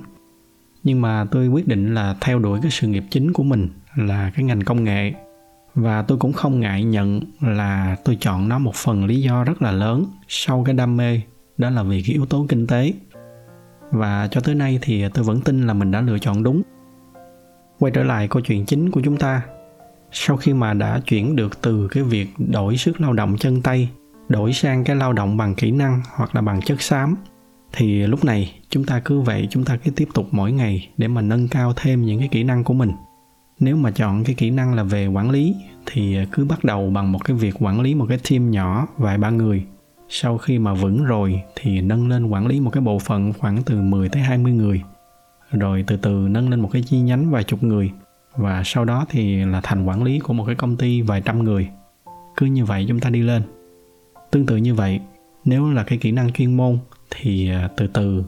Nhưng 0.83 1.01
mà 1.01 1.25
tôi 1.31 1.47
quyết 1.47 1.67
định 1.67 1.93
là 1.93 2.15
theo 2.21 2.39
đuổi 2.39 2.59
cái 2.61 2.71
sự 2.71 2.87
nghiệp 2.87 3.03
chính 3.09 3.33
của 3.33 3.43
mình 3.43 3.69
là 3.95 4.31
cái 4.35 4.45
ngành 4.45 4.61
công 4.61 4.83
nghệ. 4.83 5.13
Và 5.75 6.01
tôi 6.01 6.17
cũng 6.17 6.33
không 6.33 6.59
ngại 6.59 6.83
nhận 6.83 7.21
là 7.41 7.95
tôi 8.05 8.17
chọn 8.19 8.49
nó 8.49 8.59
một 8.59 8.75
phần 8.75 9.05
lý 9.05 9.21
do 9.21 9.43
rất 9.43 9.61
là 9.61 9.71
lớn 9.71 10.05
sau 10.27 10.63
cái 10.63 10.75
đam 10.75 10.97
mê, 10.97 11.21
đó 11.57 11.69
là 11.69 11.83
vì 11.83 12.01
cái 12.01 12.13
yếu 12.13 12.25
tố 12.25 12.45
kinh 12.49 12.67
tế. 12.67 12.93
Và 13.91 14.27
cho 14.31 14.41
tới 14.41 14.55
nay 14.55 14.79
thì 14.81 15.03
tôi 15.13 15.23
vẫn 15.23 15.41
tin 15.41 15.67
là 15.67 15.73
mình 15.73 15.91
đã 15.91 16.01
lựa 16.01 16.19
chọn 16.19 16.43
đúng 16.43 16.61
quay 17.79 17.91
trở 17.91 18.03
lại 18.03 18.27
câu 18.27 18.41
chuyện 18.41 18.65
chính 18.65 18.91
của 18.91 19.01
chúng 19.03 19.17
ta. 19.17 19.41
Sau 20.11 20.37
khi 20.37 20.53
mà 20.53 20.73
đã 20.73 21.01
chuyển 21.05 21.35
được 21.35 21.61
từ 21.61 21.87
cái 21.91 22.03
việc 22.03 22.27
đổi 22.37 22.77
sức 22.77 23.01
lao 23.01 23.13
động 23.13 23.37
chân 23.37 23.61
tay, 23.61 23.89
đổi 24.29 24.53
sang 24.53 24.83
cái 24.83 24.95
lao 24.95 25.13
động 25.13 25.37
bằng 25.37 25.55
kỹ 25.55 25.71
năng 25.71 26.01
hoặc 26.15 26.35
là 26.35 26.41
bằng 26.41 26.61
chất 26.61 26.81
xám, 26.81 27.15
thì 27.73 28.07
lúc 28.07 28.25
này 28.25 28.59
chúng 28.69 28.83
ta 28.83 29.01
cứ 29.05 29.19
vậy, 29.19 29.47
chúng 29.49 29.65
ta 29.65 29.77
cứ 29.77 29.91
tiếp 29.91 30.07
tục 30.13 30.27
mỗi 30.31 30.51
ngày 30.51 30.89
để 30.97 31.07
mà 31.07 31.21
nâng 31.21 31.47
cao 31.47 31.73
thêm 31.75 32.01
những 32.01 32.19
cái 32.19 32.27
kỹ 32.27 32.43
năng 32.43 32.63
của 32.63 32.73
mình. 32.73 32.91
Nếu 33.59 33.75
mà 33.75 33.91
chọn 33.91 34.23
cái 34.23 34.35
kỹ 34.35 34.49
năng 34.49 34.73
là 34.73 34.83
về 34.83 35.07
quản 35.07 35.29
lý, 35.29 35.55
thì 35.85 36.17
cứ 36.31 36.45
bắt 36.45 36.63
đầu 36.63 36.89
bằng 36.89 37.11
một 37.11 37.25
cái 37.25 37.37
việc 37.37 37.55
quản 37.59 37.81
lý 37.81 37.95
một 37.95 38.05
cái 38.09 38.19
team 38.29 38.51
nhỏ, 38.51 38.87
vài 38.97 39.17
ba 39.17 39.29
người. 39.29 39.65
Sau 40.09 40.37
khi 40.37 40.59
mà 40.59 40.73
vững 40.73 41.05
rồi 41.05 41.41
thì 41.55 41.81
nâng 41.81 42.07
lên 42.07 42.25
quản 42.25 42.47
lý 42.47 42.59
một 42.59 42.69
cái 42.69 42.81
bộ 42.81 42.99
phận 42.99 43.33
khoảng 43.33 43.63
từ 43.63 43.81
10 43.81 44.09
tới 44.09 44.21
20 44.21 44.51
người 44.51 44.81
rồi 45.59 45.83
từ 45.87 45.97
từ 45.97 46.27
nâng 46.29 46.49
lên 46.49 46.59
một 46.59 46.69
cái 46.71 46.81
chi 46.81 46.99
nhánh 46.99 47.31
vài 47.31 47.43
chục 47.43 47.63
người. 47.63 47.91
Và 48.35 48.61
sau 48.65 48.85
đó 48.85 49.05
thì 49.09 49.45
là 49.45 49.61
thành 49.63 49.85
quản 49.85 50.03
lý 50.03 50.19
của 50.19 50.33
một 50.33 50.43
cái 50.45 50.55
công 50.55 50.77
ty 50.77 51.01
vài 51.01 51.21
trăm 51.21 51.43
người. 51.43 51.69
Cứ 52.37 52.45
như 52.45 52.65
vậy 52.65 52.85
chúng 52.87 52.99
ta 52.99 53.09
đi 53.09 53.21
lên. 53.21 53.41
Tương 54.31 54.45
tự 54.45 54.57
như 54.57 54.75
vậy, 54.75 54.99
nếu 55.45 55.71
là 55.71 55.83
cái 55.83 55.97
kỹ 55.97 56.11
năng 56.11 56.33
chuyên 56.33 56.57
môn 56.57 56.77
thì 57.09 57.49
à, 57.49 57.69
từ 57.77 57.87
từ 57.87 58.23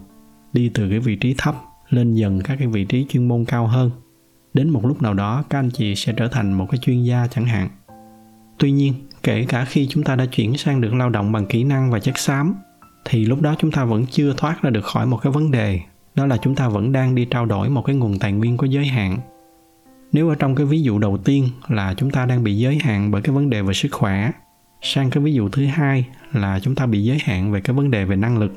đi 0.54 0.70
từ 0.74 0.90
cái 0.90 1.00
vị 1.00 1.16
trí 1.16 1.36
thấp 1.38 1.56
lên 1.90 2.14
dần 2.14 2.42
các 2.44 2.56
cái 2.60 2.68
vị 2.68 2.86
trí 2.86 3.06
chuyên 3.10 3.28
môn 3.28 3.46
cao 3.46 3.68
hơn. 3.68 3.92
Đến 4.54 4.70
một 4.70 4.86
lúc 4.86 5.02
nào 5.02 5.14
đó, 5.14 5.44
các 5.50 5.60
anh 5.60 5.70
chị 5.70 5.96
sẽ 5.96 6.14
trở 6.18 6.28
thành 6.28 6.54
một 6.54 6.68
cái 6.72 6.78
chuyên 6.78 7.04
gia 7.04 7.28
chẳng 7.28 7.46
hạn. 7.46 7.70
Tuy 8.58 8.72
nhiên, 8.72 8.94
kể 9.24 9.46
cả 9.46 9.66
khi 9.66 9.88
chúng 9.88 10.04
ta 10.04 10.16
đã 10.16 10.26
chuyển 10.26 10.58
sang 10.58 10.82
được 10.82 10.94
lao 10.94 11.10
động 11.10 11.32
bằng 11.32 11.46
kỹ 11.46 11.64
năng 11.64 11.92
và 11.92 12.00
chất 12.00 12.18
xám, 12.18 12.56
thì 13.06 13.26
lúc 13.26 13.42
đó 13.42 13.56
chúng 13.60 13.72
ta 13.72 13.86
vẫn 13.86 14.06
chưa 14.06 14.34
thoát 14.38 14.62
ra 14.62 14.70
được 14.70 14.86
khỏi 14.86 15.06
một 15.06 15.18
cái 15.18 15.34
vấn 15.34 15.52
đề 15.52 15.80
đó 16.18 16.26
là 16.26 16.38
chúng 16.38 16.56
ta 16.56 16.68
vẫn 16.70 16.92
đang 16.92 17.16
đi 17.16 17.26
trao 17.26 17.46
đổi 17.46 17.70
một 17.70 17.82
cái 17.82 17.96
nguồn 17.96 18.20
tài 18.20 18.32
nguyên 18.32 18.58
có 18.58 18.68
giới 18.68 18.86
hạn. 18.86 19.18
Nếu 20.12 20.30
ở 20.30 20.36
trong 20.36 20.56
cái 20.56 20.66
ví 20.66 20.82
dụ 20.82 21.00
đầu 21.00 21.18
tiên 21.18 21.50
là 21.68 21.94
chúng 21.94 22.12
ta 22.12 22.26
đang 22.26 22.44
bị 22.44 22.58
giới 22.58 22.78
hạn 22.82 23.12
bởi 23.12 23.22
cái 23.22 23.36
vấn 23.36 23.50
đề 23.50 23.62
về 23.62 23.74
sức 23.74 23.90
khỏe, 23.92 24.32
sang 24.82 25.10
cái 25.10 25.24
ví 25.24 25.34
dụ 25.34 25.50
thứ 25.50 25.66
hai 25.66 26.06
là 26.34 26.60
chúng 26.60 26.76
ta 26.76 26.86
bị 26.86 27.04
giới 27.04 27.18
hạn 27.24 27.52
về 27.52 27.62
cái 27.62 27.76
vấn 27.76 27.92
đề 27.92 28.06
về 28.06 28.16
năng 28.16 28.38
lực, 28.38 28.52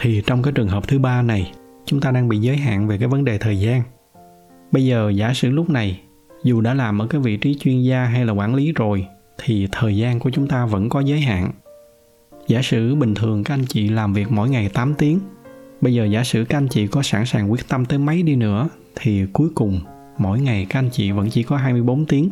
thì 0.00 0.22
trong 0.26 0.42
cái 0.42 0.52
trường 0.52 0.68
hợp 0.68 0.88
thứ 0.88 0.98
ba 0.98 1.22
này, 1.22 1.52
chúng 1.84 2.00
ta 2.00 2.10
đang 2.10 2.28
bị 2.28 2.38
giới 2.38 2.56
hạn 2.56 2.88
về 2.88 2.98
cái 2.98 3.08
vấn 3.08 3.24
đề 3.24 3.38
thời 3.38 3.60
gian. 3.60 3.82
Bây 4.72 4.84
giờ 4.84 5.10
giả 5.10 5.34
sử 5.34 5.50
lúc 5.50 5.70
này, 5.70 6.00
dù 6.44 6.60
đã 6.60 6.74
làm 6.74 7.02
ở 7.02 7.06
cái 7.06 7.20
vị 7.20 7.36
trí 7.36 7.54
chuyên 7.54 7.82
gia 7.82 8.04
hay 8.04 8.24
là 8.26 8.32
quản 8.32 8.54
lý 8.54 8.72
rồi, 8.72 9.06
thì 9.38 9.68
thời 9.72 9.96
gian 9.96 10.18
của 10.18 10.30
chúng 10.30 10.48
ta 10.48 10.66
vẫn 10.66 10.88
có 10.88 11.00
giới 11.00 11.20
hạn. 11.20 11.50
Giả 12.48 12.62
sử 12.62 12.94
bình 12.94 13.14
thường 13.14 13.44
các 13.44 13.54
anh 13.54 13.64
chị 13.68 13.88
làm 13.88 14.12
việc 14.12 14.32
mỗi 14.32 14.50
ngày 14.50 14.68
8 14.68 14.94
tiếng 14.94 15.20
bây 15.84 15.94
giờ 15.94 16.04
giả 16.04 16.24
sử 16.24 16.44
các 16.44 16.58
anh 16.58 16.68
chị 16.68 16.86
có 16.86 17.02
sẵn 17.02 17.26
sàng 17.26 17.52
quyết 17.52 17.68
tâm 17.68 17.84
tới 17.84 17.98
mấy 17.98 18.22
đi 18.22 18.36
nữa 18.36 18.68
thì 18.96 19.26
cuối 19.32 19.48
cùng 19.54 19.80
mỗi 20.18 20.40
ngày 20.40 20.66
các 20.70 20.78
anh 20.78 20.90
chị 20.92 21.10
vẫn 21.10 21.30
chỉ 21.30 21.42
có 21.42 21.56
24 21.56 22.06
tiếng 22.06 22.30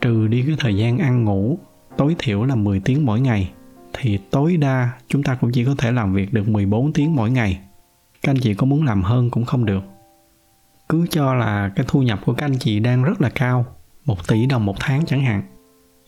trừ 0.00 0.26
đi 0.26 0.42
cái 0.46 0.56
thời 0.58 0.76
gian 0.76 0.98
ăn 0.98 1.24
ngủ 1.24 1.58
tối 1.96 2.16
thiểu 2.18 2.44
là 2.44 2.54
10 2.54 2.80
tiếng 2.80 3.06
mỗi 3.06 3.20
ngày 3.20 3.50
thì 3.92 4.18
tối 4.30 4.56
đa 4.56 4.90
chúng 5.08 5.22
ta 5.22 5.34
cũng 5.34 5.52
chỉ 5.52 5.64
có 5.64 5.74
thể 5.78 5.92
làm 5.92 6.14
việc 6.14 6.32
được 6.32 6.48
14 6.48 6.92
tiếng 6.92 7.16
mỗi 7.16 7.30
ngày. 7.30 7.60
Các 8.22 8.30
anh 8.30 8.40
chị 8.40 8.54
có 8.54 8.66
muốn 8.66 8.84
làm 8.84 9.02
hơn 9.02 9.30
cũng 9.30 9.44
không 9.44 9.64
được. 9.64 9.82
Cứ 10.88 11.06
cho 11.10 11.34
là 11.34 11.70
cái 11.76 11.86
thu 11.88 12.02
nhập 12.02 12.20
của 12.24 12.34
các 12.34 12.46
anh 12.46 12.58
chị 12.58 12.80
đang 12.80 13.04
rất 13.04 13.20
là 13.20 13.30
cao, 13.30 13.66
1 14.04 14.28
tỷ 14.28 14.46
đồng 14.46 14.66
một 14.66 14.76
tháng 14.80 15.06
chẳng 15.06 15.24
hạn. 15.24 15.42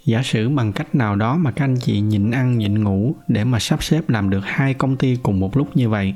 Giả 0.05 0.23
sử 0.23 0.49
bằng 0.49 0.73
cách 0.73 0.95
nào 0.95 1.17
đó 1.17 1.37
mà 1.37 1.51
các 1.51 1.65
anh 1.65 1.77
chị 1.81 2.01
nhịn 2.01 2.31
ăn 2.31 2.59
nhịn 2.59 2.85
ngủ 2.85 3.15
để 3.29 3.45
mà 3.45 3.59
sắp 3.59 3.83
xếp 3.83 4.09
làm 4.09 4.31
được 4.31 4.43
hai 4.45 4.75
công 4.75 4.97
ty 4.97 5.17
cùng 5.23 5.41
một 5.41 5.57
lúc 5.57 5.77
như 5.77 5.89
vậy 5.89 6.15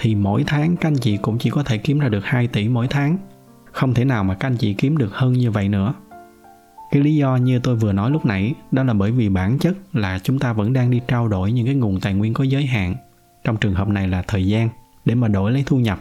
thì 0.00 0.14
mỗi 0.14 0.44
tháng 0.46 0.76
các 0.76 0.88
anh 0.88 0.96
chị 0.96 1.16
cũng 1.16 1.38
chỉ 1.38 1.50
có 1.50 1.62
thể 1.62 1.78
kiếm 1.78 1.98
ra 1.98 2.08
được 2.08 2.24
2 2.24 2.46
tỷ 2.46 2.68
mỗi 2.68 2.88
tháng. 2.88 3.18
Không 3.72 3.94
thể 3.94 4.04
nào 4.04 4.24
mà 4.24 4.34
các 4.34 4.48
anh 4.48 4.56
chị 4.56 4.74
kiếm 4.74 4.96
được 4.96 5.12
hơn 5.12 5.32
như 5.32 5.50
vậy 5.50 5.68
nữa. 5.68 5.94
Cái 6.90 7.02
lý 7.02 7.16
do 7.16 7.36
như 7.36 7.58
tôi 7.58 7.76
vừa 7.76 7.92
nói 7.92 8.10
lúc 8.10 8.26
nãy, 8.26 8.54
đó 8.72 8.82
là 8.82 8.92
bởi 8.92 9.10
vì 9.10 9.28
bản 9.28 9.58
chất 9.58 9.76
là 9.92 10.18
chúng 10.18 10.38
ta 10.38 10.52
vẫn 10.52 10.72
đang 10.72 10.90
đi 10.90 11.00
trao 11.08 11.28
đổi 11.28 11.52
những 11.52 11.66
cái 11.66 11.74
nguồn 11.74 12.00
tài 12.00 12.14
nguyên 12.14 12.34
có 12.34 12.44
giới 12.44 12.66
hạn. 12.66 12.94
Trong 13.44 13.56
trường 13.56 13.74
hợp 13.74 13.88
này 13.88 14.08
là 14.08 14.22
thời 14.22 14.46
gian, 14.46 14.68
để 15.04 15.14
mà 15.14 15.28
đổi 15.28 15.52
lấy 15.52 15.62
thu 15.66 15.78
nhập. 15.78 16.00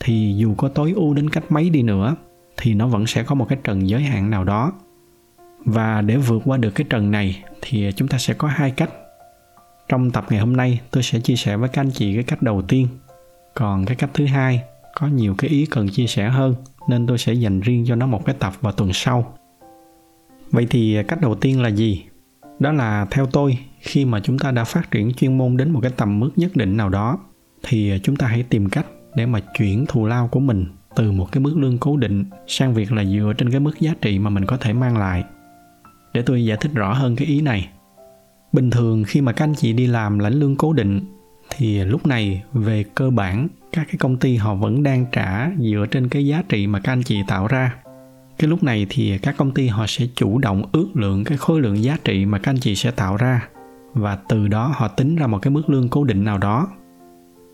Thì 0.00 0.34
dù 0.36 0.54
có 0.54 0.68
tối 0.68 0.92
ưu 0.96 1.14
đến 1.14 1.30
cách 1.30 1.44
mấy 1.48 1.70
đi 1.70 1.82
nữa, 1.82 2.16
thì 2.56 2.74
nó 2.74 2.86
vẫn 2.86 3.06
sẽ 3.06 3.22
có 3.22 3.34
một 3.34 3.46
cái 3.48 3.58
trần 3.64 3.88
giới 3.88 4.02
hạn 4.02 4.30
nào 4.30 4.44
đó. 4.44 4.72
Và 5.64 6.02
để 6.02 6.16
vượt 6.16 6.42
qua 6.44 6.56
được 6.56 6.70
cái 6.70 6.86
trần 6.90 7.10
này, 7.10 7.42
thì 7.62 7.90
chúng 7.96 8.08
ta 8.08 8.18
sẽ 8.18 8.34
có 8.34 8.48
hai 8.48 8.70
cách 8.70 8.90
trong 9.88 10.10
tập 10.10 10.24
ngày 10.30 10.40
hôm 10.40 10.56
nay, 10.56 10.80
tôi 10.90 11.02
sẽ 11.02 11.20
chia 11.20 11.36
sẻ 11.36 11.56
với 11.56 11.68
các 11.68 11.80
anh 11.80 11.90
chị 11.90 12.14
cái 12.14 12.24
cách 12.24 12.42
đầu 12.42 12.62
tiên. 12.62 12.88
Còn 13.54 13.84
cái 13.84 13.96
cách 13.96 14.10
thứ 14.14 14.26
hai, 14.26 14.62
có 14.94 15.06
nhiều 15.06 15.34
cái 15.38 15.50
ý 15.50 15.66
cần 15.66 15.88
chia 15.88 16.06
sẻ 16.06 16.28
hơn, 16.28 16.54
nên 16.88 17.06
tôi 17.06 17.18
sẽ 17.18 17.32
dành 17.32 17.60
riêng 17.60 17.84
cho 17.88 17.94
nó 17.94 18.06
một 18.06 18.24
cái 18.24 18.34
tập 18.38 18.52
vào 18.60 18.72
tuần 18.72 18.92
sau. 18.92 19.34
Vậy 20.50 20.66
thì 20.70 20.98
cách 21.08 21.20
đầu 21.20 21.34
tiên 21.34 21.62
là 21.62 21.68
gì? 21.68 22.04
Đó 22.58 22.72
là 22.72 23.06
theo 23.10 23.26
tôi, 23.26 23.58
khi 23.80 24.04
mà 24.04 24.20
chúng 24.20 24.38
ta 24.38 24.50
đã 24.50 24.64
phát 24.64 24.90
triển 24.90 25.12
chuyên 25.14 25.38
môn 25.38 25.56
đến 25.56 25.70
một 25.70 25.80
cái 25.82 25.92
tầm 25.96 26.20
mức 26.20 26.30
nhất 26.36 26.56
định 26.56 26.76
nào 26.76 26.88
đó, 26.88 27.18
thì 27.62 28.00
chúng 28.02 28.16
ta 28.16 28.26
hãy 28.26 28.42
tìm 28.42 28.68
cách 28.68 28.86
để 29.14 29.26
mà 29.26 29.40
chuyển 29.58 29.86
thù 29.86 30.06
lao 30.06 30.28
của 30.28 30.40
mình 30.40 30.66
từ 30.96 31.12
một 31.12 31.32
cái 31.32 31.40
mức 31.40 31.56
lương 31.56 31.78
cố 31.78 31.96
định 31.96 32.24
sang 32.46 32.74
việc 32.74 32.92
là 32.92 33.04
dựa 33.04 33.32
trên 33.38 33.50
cái 33.50 33.60
mức 33.60 33.80
giá 33.80 33.94
trị 34.00 34.18
mà 34.18 34.30
mình 34.30 34.44
có 34.44 34.56
thể 34.56 34.72
mang 34.72 34.98
lại. 34.98 35.24
Để 36.14 36.22
tôi 36.22 36.44
giải 36.44 36.58
thích 36.60 36.72
rõ 36.74 36.92
hơn 36.92 37.16
cái 37.16 37.26
ý 37.26 37.40
này 37.40 37.68
bình 38.56 38.70
thường 38.70 39.04
khi 39.04 39.20
mà 39.20 39.32
các 39.32 39.44
anh 39.44 39.54
chị 39.54 39.72
đi 39.72 39.86
làm 39.86 40.18
lãnh 40.18 40.32
lương 40.32 40.56
cố 40.56 40.72
định, 40.72 41.00
thì 41.50 41.84
lúc 41.84 42.06
này 42.06 42.42
về 42.52 42.84
cơ 42.94 43.10
bản, 43.10 43.48
các 43.72 43.86
cái 43.88 43.96
công 43.98 44.16
ty 44.16 44.36
họ 44.36 44.54
vẫn 44.54 44.82
đang 44.82 45.06
trả 45.12 45.50
dựa 45.58 45.86
trên 45.90 46.08
cái 46.08 46.26
giá 46.26 46.42
trị 46.48 46.66
mà 46.66 46.80
các 46.80 46.92
anh 46.92 47.02
chị 47.02 47.22
tạo 47.28 47.46
ra. 47.46 47.74
Cái 48.38 48.50
lúc 48.50 48.62
này 48.62 48.86
thì 48.88 49.18
các 49.18 49.36
công 49.36 49.50
ty 49.50 49.66
họ 49.66 49.86
sẽ 49.86 50.06
chủ 50.14 50.38
động 50.38 50.68
ước 50.72 50.88
lượng 50.94 51.24
cái 51.24 51.38
khối 51.38 51.60
lượng 51.60 51.82
giá 51.82 51.96
trị 52.04 52.26
mà 52.26 52.38
các 52.38 52.50
anh 52.50 52.58
chị 52.58 52.74
sẽ 52.74 52.90
tạo 52.90 53.16
ra, 53.16 53.48
và 53.94 54.18
từ 54.28 54.48
đó 54.48 54.72
họ 54.76 54.88
tính 54.88 55.16
ra 55.16 55.26
một 55.26 55.38
cái 55.42 55.50
mức 55.50 55.70
lương 55.70 55.88
cố 55.88 56.04
định 56.04 56.24
nào 56.24 56.38
đó. 56.38 56.68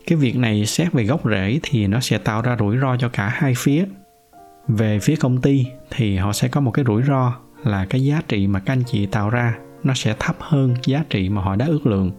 Cái 0.07 0.17
việc 0.17 0.37
này 0.37 0.65
xét 0.65 0.93
về 0.93 1.03
gốc 1.03 1.21
rễ 1.25 1.59
thì 1.63 1.87
nó 1.87 1.99
sẽ 1.99 2.17
tạo 2.17 2.41
ra 2.41 2.55
rủi 2.59 2.77
ro 2.77 2.97
cho 2.97 3.09
cả 3.09 3.29
hai 3.29 3.53
phía. 3.57 3.85
Về 4.67 4.99
phía 4.99 5.15
công 5.15 5.41
ty 5.41 5.65
thì 5.91 6.17
họ 6.17 6.33
sẽ 6.33 6.47
có 6.47 6.61
một 6.61 6.71
cái 6.71 6.85
rủi 6.87 7.03
ro 7.03 7.35
là 7.63 7.85
cái 7.85 8.05
giá 8.05 8.21
trị 8.27 8.47
mà 8.47 8.59
các 8.59 8.73
anh 8.73 8.83
chị 8.87 9.05
tạo 9.05 9.29
ra 9.29 9.55
nó 9.83 9.93
sẽ 9.93 10.15
thấp 10.19 10.35
hơn 10.39 10.73
giá 10.85 11.03
trị 11.09 11.29
mà 11.29 11.41
họ 11.41 11.55
đã 11.55 11.65
ước 11.65 11.87
lượng. 11.87 12.11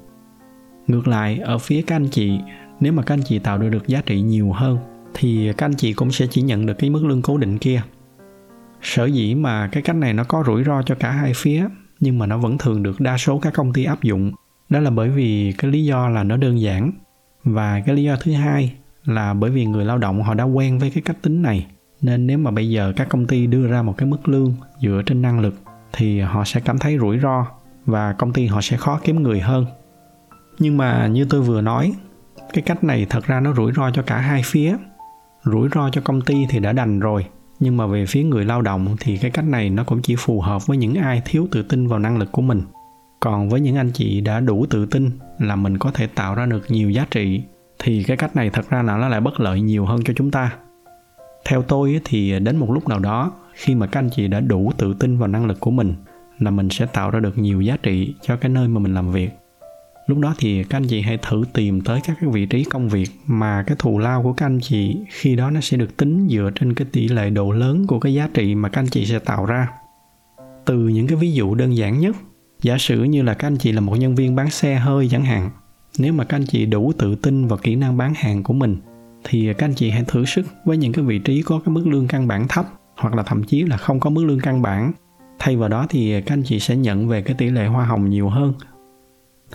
Ngược 0.87 1.09
lại, 1.09 1.39
ở 1.39 1.59
phía 1.59 1.83
các 1.83 1.97
anh 1.97 2.09
chị, 2.09 2.39
nếu 2.81 2.93
mà 2.93 3.03
các 3.03 3.15
anh 3.15 3.23
chị 3.25 3.39
tạo 3.39 3.59
được 3.59 3.69
được 3.69 3.87
giá 3.87 4.03
trị 4.07 4.21
nhiều 4.21 4.53
hơn, 4.53 4.79
thì 5.15 5.53
các 5.57 5.67
anh 5.67 5.75
chị 5.75 5.93
cũng 5.93 6.11
sẽ 6.11 6.27
chỉ 6.31 6.43
nhận 6.43 6.67
được 6.67 6.75
cái 6.79 6.91
mức 6.91 7.05
lương 7.05 7.23
cố 7.23 7.39
định 7.39 7.59
kia. 7.59 7.83
Sở 8.83 9.05
dĩ 9.05 9.35
mà 9.35 9.69
cái 9.73 9.83
cách 9.83 9.97
này 9.97 10.13
nó 10.13 10.25
có 10.25 10.45
rủi 10.47 10.65
ro 10.65 10.83
cho 10.83 10.95
cả 10.95 11.11
hai 11.11 11.33
phía, 11.37 11.67
nhưng 12.01 12.19
mà 12.19 12.27
nó 12.27 12.39
vẫn 12.39 12.59
thường 12.59 12.83
được 12.83 13.01
đa 13.01 13.17
số 13.17 13.39
các 13.39 13.55
công 13.55 13.73
ty 13.73 13.85
áp 13.85 14.03
dụng, 14.03 14.33
đó 14.69 14.81
là 14.81 14.91
bởi 14.91 15.09
vì 15.09 15.53
cái 15.59 15.71
lý 15.71 15.85
do 15.85 16.09
là 16.09 16.25
nó 16.25 16.37
đơn 16.37 16.61
giản. 16.61 16.93
Và 17.45 17.81
cái 17.87 17.97
lý 17.97 18.05
do 18.05 18.17
thứ 18.17 18.33
hai 18.33 18.75
là 19.05 19.35
bởi 19.35 19.51
vì 19.51 19.67
người 19.67 19.85
lao 19.85 19.99
động 19.99 20.23
họ 20.23 20.35
đã 20.35 20.45
quen 20.45 20.79
với 20.79 20.91
cái 20.91 21.03
cách 21.03 21.17
tính 21.23 21.43
này, 21.43 21.67
nên 22.03 22.27
nếu 22.27 22.39
mà 22.39 22.51
bây 22.51 22.71
giờ 22.71 22.93
các 22.97 23.09
công 23.09 23.27
ty 23.27 23.47
đưa 23.47 23.67
ra 23.67 23.83
một 23.83 23.97
cái 23.97 24.09
mức 24.09 24.29
lương 24.29 24.55
dựa 24.81 25.03
trên 25.07 25.23
năng 25.23 25.41
lực 25.41 25.55
thì 25.97 26.21
họ 26.21 26.45
sẽ 26.45 26.61
cảm 26.61 26.79
thấy 26.79 26.99
rủi 26.99 27.19
ro 27.19 27.47
và 27.87 28.13
công 28.13 28.33
ty 28.33 28.47
họ 28.47 28.61
sẽ 28.61 28.77
khó 28.77 29.01
kiếm 29.05 29.23
người 29.23 29.41
hơn. 29.41 29.67
Nhưng 30.59 30.77
mà 30.77 31.07
như 31.07 31.27
tôi 31.31 31.41
vừa 31.41 31.61
nói, 31.61 31.93
cái 32.53 32.63
cách 32.63 32.85
này 32.85 33.07
thật 33.11 33.25
ra 33.27 33.41
nó 33.41 33.55
rủi 33.55 33.73
ro 33.73 33.91
cho 33.91 34.03
cả 34.03 34.19
hai 34.19 34.43
phía. 34.45 34.77
Rủi 35.45 35.69
ro 35.75 35.91
cho 35.91 36.01
công 36.05 36.21
ty 36.23 36.47
thì 36.49 36.59
đã 36.59 36.73
đành 36.73 37.01
rồi, 37.01 37.27
nhưng 37.61 37.77
mà 37.77 37.87
về 37.87 38.07
phía 38.07 38.23
người 38.23 38.45
lao 38.45 38.63
động 38.63 38.97
thì 39.01 39.17
cái 39.17 39.31
cách 39.31 39.45
này 39.45 39.71
nó 39.71 39.85
cũng 39.85 40.03
chỉ 40.03 40.17
phù 40.19 40.41
hợp 40.41 40.67
với 40.67 40.77
những 40.77 40.95
ai 40.95 41.23
thiếu 41.25 41.49
tự 41.51 41.63
tin 41.63 41.87
vào 41.87 41.99
năng 41.99 42.19
lực 42.19 42.33
của 42.33 42.43
mình. 42.43 42.63
Còn 43.21 43.49
với 43.49 43.61
những 43.61 43.77
anh 43.77 43.91
chị 43.91 44.21
đã 44.21 44.41
đủ 44.41 44.67
tự 44.71 44.87
tin 44.87 45.11
là 45.39 45.57
mình 45.57 45.79
có 45.79 45.91
thể 45.91 46.07
tạo 46.07 46.35
ra 46.35 46.47
được 46.47 46.65
nhiều 46.69 46.91
giá 46.91 47.07
trị, 47.11 47.43
thì 47.79 48.03
cái 48.03 48.17
cách 48.17 48.37
này 48.37 48.51
thật 48.51 48.71
ra 48.71 48.83
là 48.83 48.97
nó 48.97 49.09
lại 49.09 49.21
bất 49.21 49.41
lợi 49.41 49.61
nhiều 49.61 49.85
hơn 49.85 50.01
cho 50.05 50.13
chúng 50.17 50.31
ta. 50.31 50.53
Theo 51.45 51.63
tôi 51.63 52.01
thì 52.05 52.39
đến 52.39 52.57
một 52.57 52.71
lúc 52.71 52.89
nào 52.89 52.99
đó 52.99 53.33
khi 53.55 53.75
mà 53.75 53.87
các 53.87 54.01
anh 54.01 54.11
chị 54.11 54.29
đã 54.29 54.41
đủ 54.41 54.73
tự 54.79 54.95
tin 54.95 55.19
vào 55.19 55.29
năng 55.29 55.47
lực 55.47 55.61
của 55.61 55.71
mình, 55.71 55.95
là 56.39 56.51
mình 56.51 56.71
sẽ 56.71 56.87
tạo 56.87 57.11
ra 57.11 57.21
được 57.21 57.39
nhiều 57.39 57.61
giá 57.61 57.77
trị 57.83 58.15
cho 58.23 58.37
cái 58.37 58.49
nơi 58.49 58.69
mà 58.69 58.81
mình 58.81 58.95
làm 58.95 59.13
việc. 59.13 59.31
Lúc 60.07 60.19
đó 60.19 60.35
thì 60.39 60.65
các 60.65 60.77
anh 60.77 60.87
chị 60.87 61.01
hãy 61.01 61.19
thử 61.23 61.45
tìm 61.53 61.81
tới 61.81 62.01
các 62.05 62.17
cái 62.21 62.31
vị 62.31 62.47
trí 62.47 62.65
công 62.65 62.89
việc 62.89 63.11
mà 63.27 63.65
cái 63.67 63.77
thù 63.79 63.99
lao 63.99 64.23
của 64.23 64.33
các 64.33 64.47
anh 64.47 64.61
chị 64.63 64.97
khi 65.11 65.37
đó 65.37 65.51
nó 65.51 65.61
sẽ 65.61 65.77
được 65.77 65.97
tính 65.97 66.29
dựa 66.29 66.51
trên 66.55 66.75
cái 66.75 66.87
tỷ 66.93 67.09
lệ 67.09 67.31
độ 67.31 67.53
lớn 67.53 67.87
của 67.87 68.01
cái 68.01 68.15
giá 68.15 68.29
trị 68.35 68.55
mà 68.55 68.69
các 68.69 68.81
anh 68.81 68.89
chị 68.89 69.07
sẽ 69.07 69.19
tạo 69.19 69.47
ra. 69.47 69.69
Từ 70.65 70.79
những 70.79 71.07
cái 71.07 71.17
ví 71.17 71.33
dụ 71.33 71.55
đơn 71.55 71.77
giản 71.77 72.01
nhất, 72.01 72.17
giả 72.63 72.79
sử 72.79 73.03
như 73.03 73.23
là 73.23 73.35
các 73.35 73.47
anh 73.47 73.57
chị 73.57 73.73
là 73.73 73.81
một 73.81 73.95
nhân 73.95 74.15
viên 74.15 74.37
bán 74.37 74.51
xe 74.51 74.75
hơi 74.75 75.09
chẳng 75.11 75.25
hạn, 75.25 75.51
nếu 75.99 76.13
mà 76.13 76.25
các 76.25 76.37
anh 76.37 76.47
chị 76.47 76.67
đủ 76.67 76.93
tự 76.99 77.15
tin 77.15 77.47
vào 77.47 77.59
kỹ 77.63 77.75
năng 77.75 77.97
bán 77.97 78.15
hàng 78.17 78.43
của 78.43 78.55
mình, 78.55 78.77
thì 79.25 79.53
các 79.59 79.67
anh 79.67 79.75
chị 79.75 79.91
hãy 79.91 80.05
thử 80.07 80.25
sức 80.25 80.47
với 80.65 80.77
những 80.77 80.93
cái 80.93 81.05
vị 81.05 81.19
trí 81.19 81.43
có 81.43 81.61
cái 81.65 81.73
mức 81.73 81.87
lương 81.87 82.09
căn 82.09 82.29
bản 82.29 82.49
thấp 82.49 82.67
hoặc 82.97 83.15
là 83.15 83.23
thậm 83.23 83.45
chí 83.45 83.63
là 83.63 83.77
không 83.77 84.01
có 84.01 84.11
mức 84.11 84.25
lương 84.25 84.41
căn 84.41 84.63
bản. 84.63 84.93
Thay 85.39 85.57
vào 85.57 85.69
đó 85.69 85.87
thì 85.89 86.21
các 86.21 86.35
anh 86.35 86.43
chị 86.43 86.61
sẽ 86.61 86.77
nhận 86.77 87.09
về 87.09 87.23
cái 87.23 87.35
tỷ 87.39 87.51
lệ 87.51 87.67
hoa 87.67 87.85
hồng 87.85 88.11
nhiều 88.11 88.29
hơn. 88.29 88.53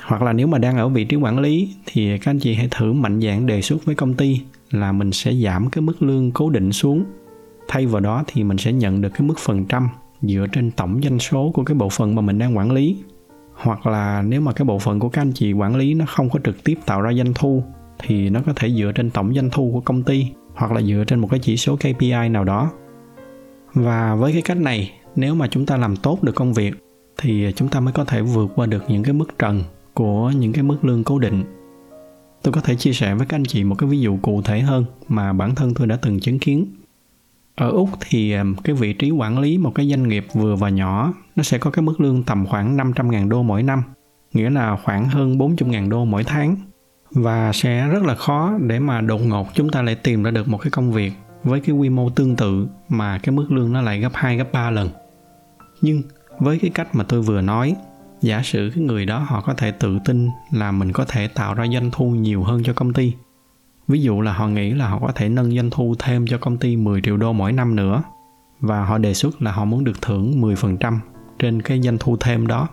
Hoặc 0.02 0.22
là 0.22 0.34
nếu 0.34 0.48
mà 0.48 0.58
đang 0.58 0.78
ở 0.78 0.90
vị 0.90 1.06
trí 1.06 1.18
quản 1.18 1.40
lý 1.40 1.76
thì 1.86 2.18
các 2.18 2.32
anh 2.32 2.40
chị 2.40 2.54
hãy 2.54 2.68
thử 2.72 2.94
mạnh 2.94 3.22
dạn 3.22 3.46
đề 3.46 3.62
xuất 3.62 3.86
với 3.86 3.96
công 3.96 4.14
ty 4.14 4.42
là 4.72 4.92
mình 4.92 5.12
sẽ 5.12 5.34
giảm 5.34 5.70
cái 5.70 5.82
mức 5.82 6.02
lương 6.02 6.32
cố 6.32 6.50
định 6.50 6.72
xuống. 6.72 7.06
Thay 7.68 7.86
vào 7.86 8.02
đó 8.02 8.24
thì 8.28 8.44
mình 8.44 8.58
sẽ 8.58 8.74
nhận 8.74 9.02
được 9.02 9.10
cái 9.10 9.28
mức 9.28 9.40
phần 9.40 9.66
trăm 9.66 9.90
dựa 10.22 10.46
trên 10.52 10.72
tổng 10.72 11.00
doanh 11.04 11.20
số 11.20 11.52
của 11.54 11.64
cái 11.64 11.76
bộ 11.76 11.90
phận 11.90 12.16
mà 12.16 12.22
mình 12.22 12.38
đang 12.38 12.58
quản 12.58 12.72
lý. 12.72 12.98
Hoặc 13.54 13.88
là 13.88 14.22
nếu 14.22 14.42
mà 14.42 14.54
cái 14.54 14.66
bộ 14.66 14.80
phận 14.80 15.00
của 15.00 15.10
các 15.10 15.22
anh 15.22 15.32
chị 15.32 15.54
quản 15.54 15.76
lý 15.76 15.94
nó 15.94 16.06
không 16.08 16.30
có 16.30 16.40
trực 16.44 16.64
tiếp 16.64 16.76
tạo 16.86 17.02
ra 17.02 17.14
doanh 17.14 17.34
thu 17.36 17.64
thì 18.00 18.30
nó 18.30 18.42
có 18.46 18.54
thể 18.56 18.70
dựa 18.70 18.92
trên 18.96 19.10
tổng 19.10 19.34
doanh 19.36 19.50
thu 19.50 19.72
của 19.74 19.82
công 19.82 20.04
ty 20.04 20.26
hoặc 20.56 20.72
là 20.72 20.82
dựa 20.82 21.04
trên 21.08 21.20
một 21.20 21.28
cái 21.32 21.40
chỉ 21.40 21.58
số 21.58 21.76
KPI 21.76 22.30
nào 22.30 22.44
đó. 22.44 22.72
Và 23.74 24.16
với 24.16 24.34
cái 24.34 24.42
cách 24.42 24.58
này, 24.58 24.92
nếu 25.16 25.36
mà 25.36 25.48
chúng 25.48 25.66
ta 25.66 25.78
làm 25.78 25.96
tốt 25.96 26.24
được 26.24 26.36
công 26.36 26.54
việc 26.54 26.74
thì 27.18 27.54
chúng 27.56 27.68
ta 27.68 27.80
mới 27.80 27.94
có 27.94 28.06
thể 28.06 28.22
vượt 28.22 28.52
qua 28.56 28.66
được 28.66 28.84
những 28.88 29.04
cái 29.04 29.14
mức 29.14 29.40
trần 29.40 29.64
của 29.94 30.32
những 30.36 30.54
cái 30.54 30.64
mức 30.64 30.86
lương 30.86 31.04
cố 31.04 31.20
định. 31.20 31.44
Tôi 32.42 32.54
có 32.54 32.62
thể 32.62 32.76
chia 32.76 32.94
sẻ 32.94 33.16
với 33.16 33.28
các 33.28 33.38
anh 33.38 33.46
chị 33.46 33.64
một 33.64 33.76
cái 33.76 33.90
ví 33.90 34.00
dụ 34.00 34.18
cụ 34.22 34.42
thể 34.42 34.60
hơn 34.60 34.86
mà 35.08 35.34
bản 35.34 35.56
thân 35.56 35.74
tôi 35.74 35.88
đã 35.88 35.98
từng 36.02 36.20
chứng 36.20 36.40
kiến. 36.40 36.66
Ở 37.56 37.70
Úc 37.70 37.90
thì 38.10 38.32
à, 38.32 38.44
cái 38.64 38.76
vị 38.76 38.94
trí 38.94 39.12
quản 39.12 39.40
lý 39.40 39.58
một 39.58 39.72
cái 39.76 39.90
doanh 39.90 40.08
nghiệp 40.08 40.26
vừa 40.34 40.56
và 40.56 40.70
nhỏ 40.70 41.14
nó 41.36 41.44
sẽ 41.44 41.58
có 41.58 41.72
cái 41.72 41.84
mức 41.84 42.02
lương 42.02 42.24
tầm 42.24 42.46
khoảng 42.46 42.78
500.000 42.78 43.30
đô 43.30 43.44
mỗi 43.44 43.64
năm, 43.64 43.84
nghĩa 44.34 44.50
là 44.50 44.78
khoảng 44.84 45.10
hơn 45.10 45.38
40.000 45.38 45.90
đô 45.90 46.06
mỗi 46.06 46.24
tháng 46.24 46.56
và 47.12 47.52
sẽ 47.54 47.88
rất 47.88 48.04
là 48.04 48.16
khó 48.16 48.58
để 48.62 48.80
mà 48.80 49.02
đột 49.02 49.22
ngột 49.26 49.48
chúng 49.54 49.70
ta 49.70 49.82
lại 49.82 49.96
tìm 49.96 50.24
ra 50.24 50.32
được 50.32 50.48
một 50.48 50.58
cái 50.58 50.72
công 50.72 50.92
việc 50.92 51.12
với 51.44 51.60
cái 51.60 51.76
quy 51.76 51.90
mô 51.90 52.10
tương 52.10 52.36
tự 52.36 52.68
mà 52.90 53.18
cái 53.18 53.36
mức 53.36 53.52
lương 53.52 53.74
nó 53.74 53.82
lại 53.82 54.00
gấp 54.00 54.12
2 54.14 54.38
gấp 54.38 54.54
3 54.54 54.70
lần. 54.70 54.90
Nhưng 55.82 56.02
với 56.40 56.60
cái 56.60 56.72
cách 56.74 56.96
mà 56.96 57.04
tôi 57.04 57.22
vừa 57.22 57.42
nói, 57.42 57.76
giả 58.22 58.42
sử 58.44 58.72
cái 58.76 58.84
người 58.84 59.06
đó 59.06 59.20
họ 59.20 59.42
có 59.42 59.54
thể 59.54 59.72
tự 59.72 60.00
tin 60.06 60.30
là 60.52 60.72
mình 60.72 60.92
có 60.92 61.06
thể 61.06 61.28
tạo 61.28 61.54
ra 61.54 61.66
doanh 61.74 61.92
thu 61.92 62.10
nhiều 62.10 62.44
hơn 62.44 62.64
cho 62.64 62.74
công 62.74 62.94
ty. 62.94 63.14
Ví 63.88 64.02
dụ 64.02 64.22
là 64.22 64.34
họ 64.34 64.48
nghĩ 64.48 64.74
là 64.74 64.90
họ 64.90 65.00
có 65.00 65.12
thể 65.16 65.30
nâng 65.30 65.56
doanh 65.56 65.70
thu 65.70 65.96
thêm 66.00 66.28
cho 66.28 66.38
công 66.38 66.58
ty 66.58 66.76
10 66.76 67.02
triệu 67.02 67.18
đô 67.18 67.34
mỗi 67.34 67.52
năm 67.52 67.76
nữa 67.76 68.04
và 68.60 68.86
họ 68.86 68.98
đề 68.98 69.14
xuất 69.14 69.42
là 69.42 69.52
họ 69.52 69.66
muốn 69.66 69.84
được 69.84 70.02
thưởng 70.02 70.42
10% 70.42 71.00
trên 71.40 71.62
cái 71.62 71.82
doanh 71.82 71.98
thu 72.00 72.18
thêm 72.20 72.48
đó 72.48 72.68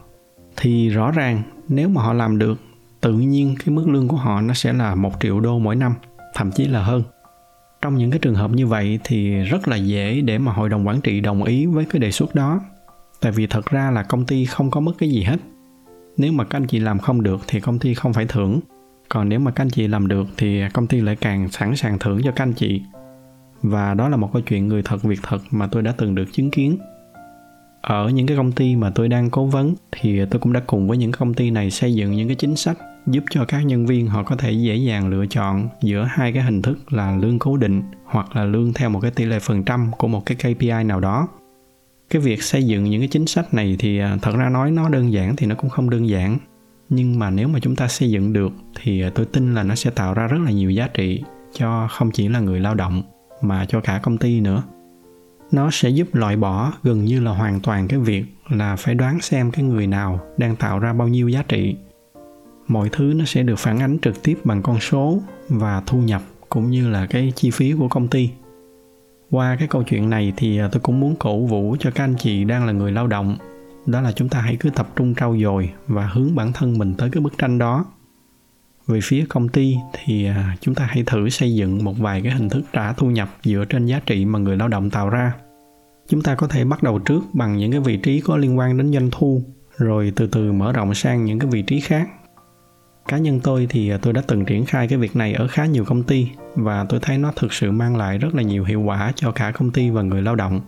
thì 0.56 0.88
rõ 0.88 1.10
ràng 1.10 1.42
nếu 1.68 1.88
mà 1.88 2.02
họ 2.02 2.12
làm 2.12 2.38
được 2.38 2.60
tự 3.00 3.12
nhiên 3.12 3.54
cái 3.58 3.74
mức 3.74 3.88
lương 3.88 4.08
của 4.08 4.16
họ 4.16 4.40
nó 4.40 4.54
sẽ 4.54 4.72
là 4.72 4.94
một 4.94 5.12
triệu 5.20 5.40
đô 5.40 5.58
mỗi 5.58 5.76
năm 5.76 5.94
thậm 6.34 6.52
chí 6.52 6.64
là 6.64 6.82
hơn 6.82 7.02
trong 7.82 7.96
những 7.96 8.10
cái 8.10 8.18
trường 8.18 8.34
hợp 8.34 8.50
như 8.50 8.66
vậy 8.66 8.98
thì 9.04 9.34
rất 9.34 9.68
là 9.68 9.76
dễ 9.76 10.20
để 10.20 10.38
mà 10.38 10.52
hội 10.52 10.68
đồng 10.68 10.86
quản 10.86 11.00
trị 11.00 11.20
đồng 11.20 11.42
ý 11.42 11.66
với 11.66 11.84
cái 11.84 12.00
đề 12.00 12.10
xuất 12.10 12.34
đó. 12.34 12.60
Tại 13.20 13.32
vì 13.32 13.46
thật 13.46 13.66
ra 13.70 13.90
là 13.90 14.02
công 14.02 14.26
ty 14.26 14.44
không 14.44 14.70
có 14.70 14.80
mất 14.80 14.92
cái 14.98 15.10
gì 15.10 15.22
hết. 15.22 15.36
Nếu 16.16 16.32
mà 16.32 16.44
các 16.44 16.58
anh 16.58 16.66
chị 16.66 16.78
làm 16.78 16.98
không 16.98 17.22
được 17.22 17.40
thì 17.46 17.60
công 17.60 17.78
ty 17.78 17.94
không 17.94 18.12
phải 18.12 18.26
thưởng. 18.26 18.60
Còn 19.08 19.28
nếu 19.28 19.38
mà 19.38 19.50
các 19.50 19.64
anh 19.64 19.70
chị 19.70 19.88
làm 19.88 20.08
được 20.08 20.26
thì 20.36 20.62
công 20.72 20.86
ty 20.86 21.00
lại 21.00 21.16
càng 21.16 21.48
sẵn 21.48 21.76
sàng 21.76 21.98
thưởng 21.98 22.20
cho 22.24 22.30
các 22.30 22.44
anh 22.44 22.52
chị. 22.52 22.82
Và 23.62 23.94
đó 23.94 24.08
là 24.08 24.16
một 24.16 24.30
câu 24.32 24.42
chuyện 24.42 24.68
người 24.68 24.82
thật, 24.82 25.02
việc 25.02 25.20
thật 25.22 25.38
mà 25.50 25.66
tôi 25.66 25.82
đã 25.82 25.92
từng 25.96 26.14
được 26.14 26.24
chứng 26.32 26.50
kiến 26.50 26.78
ở 27.86 28.08
những 28.08 28.26
cái 28.26 28.36
công 28.36 28.52
ty 28.52 28.76
mà 28.76 28.90
tôi 28.90 29.08
đang 29.08 29.30
cố 29.30 29.46
vấn 29.46 29.74
thì 29.92 30.20
tôi 30.30 30.40
cũng 30.40 30.52
đã 30.52 30.60
cùng 30.66 30.88
với 30.88 30.98
những 30.98 31.12
công 31.12 31.34
ty 31.34 31.50
này 31.50 31.70
xây 31.70 31.94
dựng 31.94 32.12
những 32.12 32.28
cái 32.28 32.36
chính 32.36 32.56
sách 32.56 32.78
giúp 33.06 33.24
cho 33.30 33.44
các 33.44 33.60
nhân 33.60 33.86
viên 33.86 34.06
họ 34.06 34.22
có 34.22 34.36
thể 34.36 34.52
dễ 34.52 34.76
dàng 34.76 35.08
lựa 35.08 35.26
chọn 35.26 35.68
giữa 35.82 36.08
hai 36.10 36.32
cái 36.32 36.42
hình 36.42 36.62
thức 36.62 36.92
là 36.92 37.16
lương 37.16 37.38
cố 37.38 37.56
định 37.56 37.82
hoặc 38.04 38.36
là 38.36 38.44
lương 38.44 38.72
theo 38.72 38.90
một 38.90 39.00
cái 39.00 39.10
tỷ 39.10 39.24
lệ 39.24 39.38
phần 39.38 39.64
trăm 39.64 39.90
của 39.98 40.08
một 40.08 40.26
cái 40.26 40.36
KPI 40.36 40.84
nào 40.84 41.00
đó. 41.00 41.28
Cái 42.10 42.22
việc 42.22 42.42
xây 42.42 42.64
dựng 42.64 42.84
những 42.84 43.00
cái 43.00 43.08
chính 43.08 43.26
sách 43.26 43.54
này 43.54 43.76
thì 43.78 43.98
à, 43.98 44.18
thật 44.22 44.36
ra 44.36 44.48
nói 44.48 44.70
nó 44.70 44.88
đơn 44.88 45.12
giản 45.12 45.36
thì 45.36 45.46
nó 45.46 45.54
cũng 45.54 45.70
không 45.70 45.90
đơn 45.90 46.08
giản. 46.08 46.38
Nhưng 46.88 47.18
mà 47.18 47.30
nếu 47.30 47.48
mà 47.48 47.58
chúng 47.58 47.76
ta 47.76 47.88
xây 47.88 48.10
dựng 48.10 48.32
được 48.32 48.52
thì 48.74 49.04
tôi 49.14 49.26
tin 49.26 49.54
là 49.54 49.62
nó 49.62 49.74
sẽ 49.74 49.90
tạo 49.90 50.14
ra 50.14 50.26
rất 50.26 50.38
là 50.44 50.50
nhiều 50.50 50.70
giá 50.70 50.88
trị 50.88 51.22
cho 51.52 51.88
không 51.90 52.10
chỉ 52.10 52.28
là 52.28 52.40
người 52.40 52.60
lao 52.60 52.74
động 52.74 53.02
mà 53.42 53.64
cho 53.68 53.80
cả 53.80 54.00
công 54.02 54.18
ty 54.18 54.40
nữa 54.40 54.62
nó 55.56 55.70
sẽ 55.70 55.88
giúp 55.88 56.14
loại 56.14 56.36
bỏ 56.36 56.72
gần 56.82 57.04
như 57.04 57.20
là 57.20 57.30
hoàn 57.30 57.60
toàn 57.60 57.88
cái 57.88 57.98
việc 57.98 58.24
là 58.48 58.76
phải 58.76 58.94
đoán 58.94 59.20
xem 59.20 59.50
cái 59.50 59.64
người 59.64 59.86
nào 59.86 60.20
đang 60.36 60.56
tạo 60.56 60.78
ra 60.78 60.92
bao 60.92 61.08
nhiêu 61.08 61.28
giá 61.28 61.42
trị. 61.48 61.76
Mọi 62.68 62.88
thứ 62.92 63.12
nó 63.16 63.24
sẽ 63.24 63.42
được 63.42 63.58
phản 63.58 63.78
ánh 63.78 63.98
trực 64.02 64.22
tiếp 64.22 64.38
bằng 64.44 64.62
con 64.62 64.80
số 64.80 65.18
và 65.48 65.82
thu 65.86 65.98
nhập 65.98 66.22
cũng 66.48 66.70
như 66.70 66.90
là 66.90 67.06
cái 67.06 67.32
chi 67.36 67.50
phí 67.50 67.72
của 67.72 67.88
công 67.88 68.08
ty. 68.08 68.30
Qua 69.30 69.56
cái 69.58 69.68
câu 69.68 69.82
chuyện 69.82 70.10
này 70.10 70.32
thì 70.36 70.58
à, 70.58 70.68
tôi 70.72 70.80
cũng 70.80 71.00
muốn 71.00 71.16
cổ 71.16 71.38
vũ 71.38 71.76
cho 71.80 71.90
các 71.90 72.04
anh 72.04 72.14
chị 72.18 72.44
đang 72.44 72.66
là 72.66 72.72
người 72.72 72.92
lao 72.92 73.06
động. 73.06 73.36
Đó 73.86 74.00
là 74.00 74.12
chúng 74.12 74.28
ta 74.28 74.40
hãy 74.40 74.56
cứ 74.56 74.70
tập 74.70 74.88
trung 74.96 75.14
trau 75.14 75.36
dồi 75.42 75.70
và 75.86 76.06
hướng 76.06 76.34
bản 76.34 76.52
thân 76.52 76.78
mình 76.78 76.94
tới 76.94 77.10
cái 77.12 77.20
bức 77.20 77.38
tranh 77.38 77.58
đó. 77.58 77.84
Về 78.86 79.00
phía 79.02 79.24
công 79.28 79.48
ty 79.48 79.76
thì 79.92 80.26
à, 80.26 80.56
chúng 80.60 80.74
ta 80.74 80.84
hãy 80.84 81.02
thử 81.06 81.28
xây 81.28 81.54
dựng 81.54 81.84
một 81.84 81.98
vài 81.98 82.22
cái 82.22 82.32
hình 82.32 82.48
thức 82.48 82.62
trả 82.72 82.92
thu 82.92 83.10
nhập 83.10 83.28
dựa 83.44 83.64
trên 83.68 83.86
giá 83.86 84.00
trị 84.06 84.24
mà 84.24 84.38
người 84.38 84.56
lao 84.56 84.68
động 84.68 84.90
tạo 84.90 85.10
ra 85.10 85.32
chúng 86.08 86.22
ta 86.22 86.34
có 86.34 86.46
thể 86.46 86.64
bắt 86.64 86.82
đầu 86.82 86.98
trước 86.98 87.20
bằng 87.32 87.56
những 87.56 87.70
cái 87.70 87.80
vị 87.80 87.96
trí 87.96 88.20
có 88.20 88.36
liên 88.36 88.58
quan 88.58 88.76
đến 88.76 88.92
doanh 88.92 89.08
thu, 89.12 89.42
rồi 89.76 90.12
từ 90.16 90.26
từ 90.26 90.52
mở 90.52 90.72
rộng 90.72 90.94
sang 90.94 91.24
những 91.24 91.38
cái 91.38 91.50
vị 91.50 91.62
trí 91.62 91.80
khác. 91.80 92.08
Cá 93.08 93.18
nhân 93.18 93.40
tôi 93.40 93.66
thì 93.70 93.92
tôi 94.02 94.12
đã 94.12 94.22
từng 94.26 94.44
triển 94.44 94.64
khai 94.64 94.88
cái 94.88 94.98
việc 94.98 95.16
này 95.16 95.34
ở 95.34 95.48
khá 95.48 95.66
nhiều 95.66 95.84
công 95.84 96.02
ty 96.02 96.28
và 96.54 96.84
tôi 96.88 97.00
thấy 97.02 97.18
nó 97.18 97.32
thực 97.36 97.52
sự 97.52 97.70
mang 97.70 97.96
lại 97.96 98.18
rất 98.18 98.34
là 98.34 98.42
nhiều 98.42 98.64
hiệu 98.64 98.80
quả 98.80 99.12
cho 99.14 99.30
cả 99.32 99.50
công 99.50 99.70
ty 99.70 99.90
và 99.90 100.02
người 100.02 100.22
lao 100.22 100.34
động. 100.34 100.60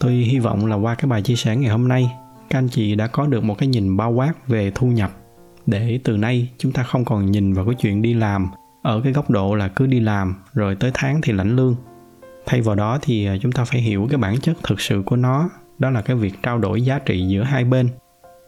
Tôi 0.00 0.12
hy 0.12 0.38
vọng 0.38 0.66
là 0.66 0.76
qua 0.76 0.94
cái 0.94 1.08
bài 1.08 1.22
chia 1.22 1.36
sẻ 1.36 1.56
ngày 1.56 1.70
hôm 1.70 1.88
nay, 1.88 2.10
các 2.50 2.58
anh 2.58 2.68
chị 2.68 2.94
đã 2.94 3.06
có 3.06 3.26
được 3.26 3.44
một 3.44 3.58
cái 3.58 3.68
nhìn 3.68 3.96
bao 3.96 4.10
quát 4.12 4.48
về 4.48 4.72
thu 4.74 4.86
nhập. 4.86 5.10
Để 5.66 6.00
từ 6.04 6.16
nay 6.16 6.48
chúng 6.58 6.72
ta 6.72 6.82
không 6.82 7.04
còn 7.04 7.30
nhìn 7.30 7.52
vào 7.52 7.64
cái 7.64 7.74
chuyện 7.74 8.02
đi 8.02 8.14
làm, 8.14 8.48
ở 8.82 9.00
cái 9.04 9.12
góc 9.12 9.30
độ 9.30 9.54
là 9.54 9.68
cứ 9.68 9.86
đi 9.86 10.00
làm, 10.00 10.34
rồi 10.54 10.76
tới 10.76 10.90
tháng 10.94 11.20
thì 11.22 11.32
lãnh 11.32 11.56
lương 11.56 11.76
thay 12.46 12.60
vào 12.60 12.74
đó 12.74 12.98
thì 13.02 13.26
à, 13.26 13.36
chúng 13.40 13.52
ta 13.52 13.64
phải 13.64 13.80
hiểu 13.80 14.06
cái 14.10 14.18
bản 14.18 14.40
chất 14.40 14.56
thực 14.62 14.80
sự 14.80 15.02
của 15.06 15.16
nó. 15.16 15.50
Đó 15.78 15.90
là 15.90 16.02
cái 16.02 16.16
việc 16.16 16.34
trao 16.42 16.58
đổi 16.58 16.82
giá 16.82 16.98
trị 16.98 17.26
giữa 17.28 17.42
hai 17.42 17.64
bên. 17.64 17.88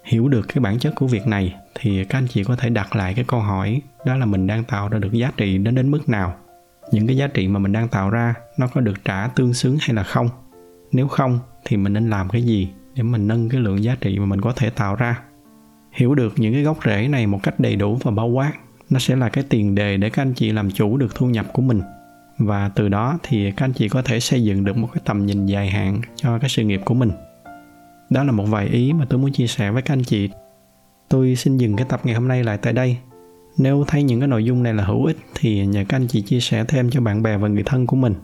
Hiểu 0.04 0.28
được 0.28 0.46
cái 0.48 0.60
bản 0.60 0.78
chất 0.78 0.94
của 0.96 1.06
việc 1.06 1.26
này 1.26 1.54
thì 1.74 2.04
các 2.04 2.18
anh 2.18 2.26
chị 2.28 2.44
có 2.44 2.56
thể 2.56 2.70
đặt 2.70 2.96
lại 2.96 3.14
cái 3.14 3.24
câu 3.28 3.40
hỏi, 3.40 3.80
đó 4.06 4.16
là 4.16 4.26
mình 4.26 4.46
đang 4.46 4.64
tạo 4.64 4.88
ra 4.88 4.98
được 4.98 5.12
giá 5.12 5.32
trị 5.36 5.58
đến 5.58 5.74
đến 5.74 5.90
mức 5.90 6.08
nào? 6.08 6.36
Những 6.92 7.06
cái 7.06 7.16
giá 7.16 7.26
trị 7.26 7.48
mà 7.48 7.58
mình 7.58 7.72
đang 7.72 7.88
tạo 7.88 8.10
ra, 8.10 8.34
nó 8.58 8.66
có 8.66 8.80
được 8.80 9.04
trả 9.04 9.26
tương 9.26 9.54
xứng 9.54 9.76
hay 9.80 9.94
là 9.94 10.02
không? 10.02 10.28
Nếu 10.92 11.08
không 11.08 11.38
thì 11.64 11.76
mình 11.76 11.92
nên 11.92 12.10
làm 12.10 12.28
cái 12.28 12.42
gì 12.42 12.68
để 12.94 13.02
mình 13.02 13.28
nâng 13.28 13.48
cái 13.48 13.60
lượng 13.60 13.84
giá 13.84 13.96
trị 14.00 14.18
mà 14.18 14.26
mình 14.26 14.40
có 14.40 14.52
thể 14.52 14.70
tạo 14.70 14.94
ra? 14.94 15.20
Hiểu 15.92 16.14
được 16.14 16.32
những 16.36 16.52
cái 16.52 16.62
gốc 16.62 16.78
rễ 16.84 17.08
này 17.08 17.26
một 17.26 17.42
cách 17.42 17.60
đầy 17.60 17.76
đủ 17.76 17.98
và 18.02 18.10
bao 18.10 18.28
quát, 18.28 18.52
nó 18.90 18.98
sẽ 18.98 19.16
là 19.16 19.28
cái 19.28 19.44
tiền 19.48 19.74
đề 19.74 19.96
để 19.96 20.10
các 20.10 20.22
anh 20.22 20.34
chị 20.34 20.52
làm 20.52 20.70
chủ 20.70 20.96
được 20.96 21.14
thu 21.14 21.26
nhập 21.26 21.46
của 21.52 21.62
mình 21.62 21.82
và 22.38 22.70
từ 22.74 22.88
đó 22.88 23.18
thì 23.22 23.50
các 23.50 23.64
anh 23.64 23.72
chị 23.72 23.88
có 23.88 24.02
thể 24.02 24.20
xây 24.20 24.44
dựng 24.44 24.64
được 24.64 24.76
một 24.76 24.88
cái 24.94 25.02
tầm 25.04 25.26
nhìn 25.26 25.46
dài 25.46 25.70
hạn 25.70 26.00
cho 26.16 26.38
cái 26.38 26.50
sự 26.50 26.62
nghiệp 26.62 26.80
của 26.84 26.94
mình. 26.94 27.10
Đó 28.10 28.24
là 28.24 28.32
một 28.32 28.44
vài 28.44 28.66
ý 28.66 28.92
mà 28.92 29.04
tôi 29.04 29.18
muốn 29.18 29.32
chia 29.32 29.46
sẻ 29.46 29.70
với 29.70 29.82
các 29.82 29.94
anh 29.94 30.04
chị. 30.04 30.30
Tôi 31.08 31.36
xin 31.36 31.58
dừng 31.58 31.76
cái 31.76 31.86
tập 31.88 32.00
ngày 32.04 32.14
hôm 32.14 32.28
nay 32.28 32.44
lại 32.44 32.58
tại 32.58 32.72
đây. 32.72 32.96
Nếu 33.58 33.84
thấy 33.88 34.02
những 34.02 34.20
cái 34.20 34.28
nội 34.28 34.44
dung 34.44 34.62
này 34.62 34.74
là 34.74 34.84
hữu 34.84 35.04
ích 35.04 35.16
thì 35.34 35.66
nhờ 35.66 35.84
các 35.88 35.96
anh 35.96 36.06
chị 36.06 36.22
chia 36.22 36.40
sẻ 36.40 36.64
thêm 36.68 36.90
cho 36.90 37.00
bạn 37.00 37.22
bè 37.22 37.36
và 37.36 37.48
người 37.48 37.62
thân 37.66 37.86
của 37.86 37.96
mình. 37.96 38.14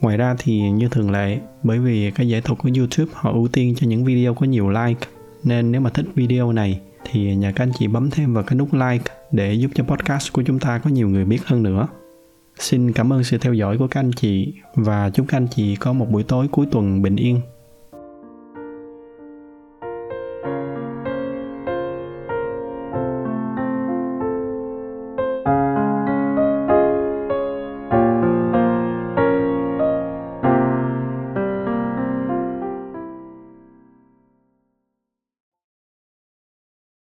Ngoài 0.00 0.16
ra 0.16 0.34
thì 0.38 0.60
như 0.70 0.88
thường 0.88 1.10
lệ, 1.10 1.38
bởi 1.62 1.78
vì 1.78 2.10
cái 2.10 2.28
giải 2.28 2.40
thuật 2.40 2.58
của 2.58 2.70
youtube 2.76 3.12
họ 3.14 3.32
ưu 3.32 3.48
tiên 3.48 3.74
cho 3.76 3.86
những 3.86 4.04
video 4.04 4.34
có 4.34 4.46
nhiều 4.46 4.68
like, 4.68 5.06
nên 5.44 5.72
nếu 5.72 5.80
mà 5.80 5.90
thích 5.90 6.06
video 6.14 6.52
này 6.52 6.80
thì 7.04 7.36
nhờ 7.36 7.52
các 7.56 7.64
anh 7.64 7.72
chị 7.78 7.88
bấm 7.88 8.10
thêm 8.10 8.34
vào 8.34 8.44
cái 8.44 8.58
nút 8.58 8.74
like 8.74 9.12
để 9.32 9.54
giúp 9.54 9.70
cho 9.74 9.84
podcast 9.84 10.32
của 10.32 10.42
chúng 10.42 10.58
ta 10.58 10.78
có 10.78 10.90
nhiều 10.90 11.08
người 11.08 11.24
biết 11.24 11.44
hơn 11.44 11.62
nữa 11.62 11.86
xin 12.60 12.92
cảm 12.92 13.12
ơn 13.12 13.24
sự 13.24 13.38
theo 13.38 13.52
dõi 13.52 13.78
của 13.78 13.88
các 13.88 14.00
anh 14.00 14.12
chị 14.12 14.52
và 14.74 15.10
chúc 15.10 15.26
các 15.28 15.36
anh 15.36 15.48
chị 15.48 15.76
có 15.76 15.92
một 15.92 16.10
buổi 16.10 16.22
tối 16.22 16.48
cuối 16.48 16.66
tuần 16.70 17.02
bình 17.02 17.16
yên. 17.16 17.40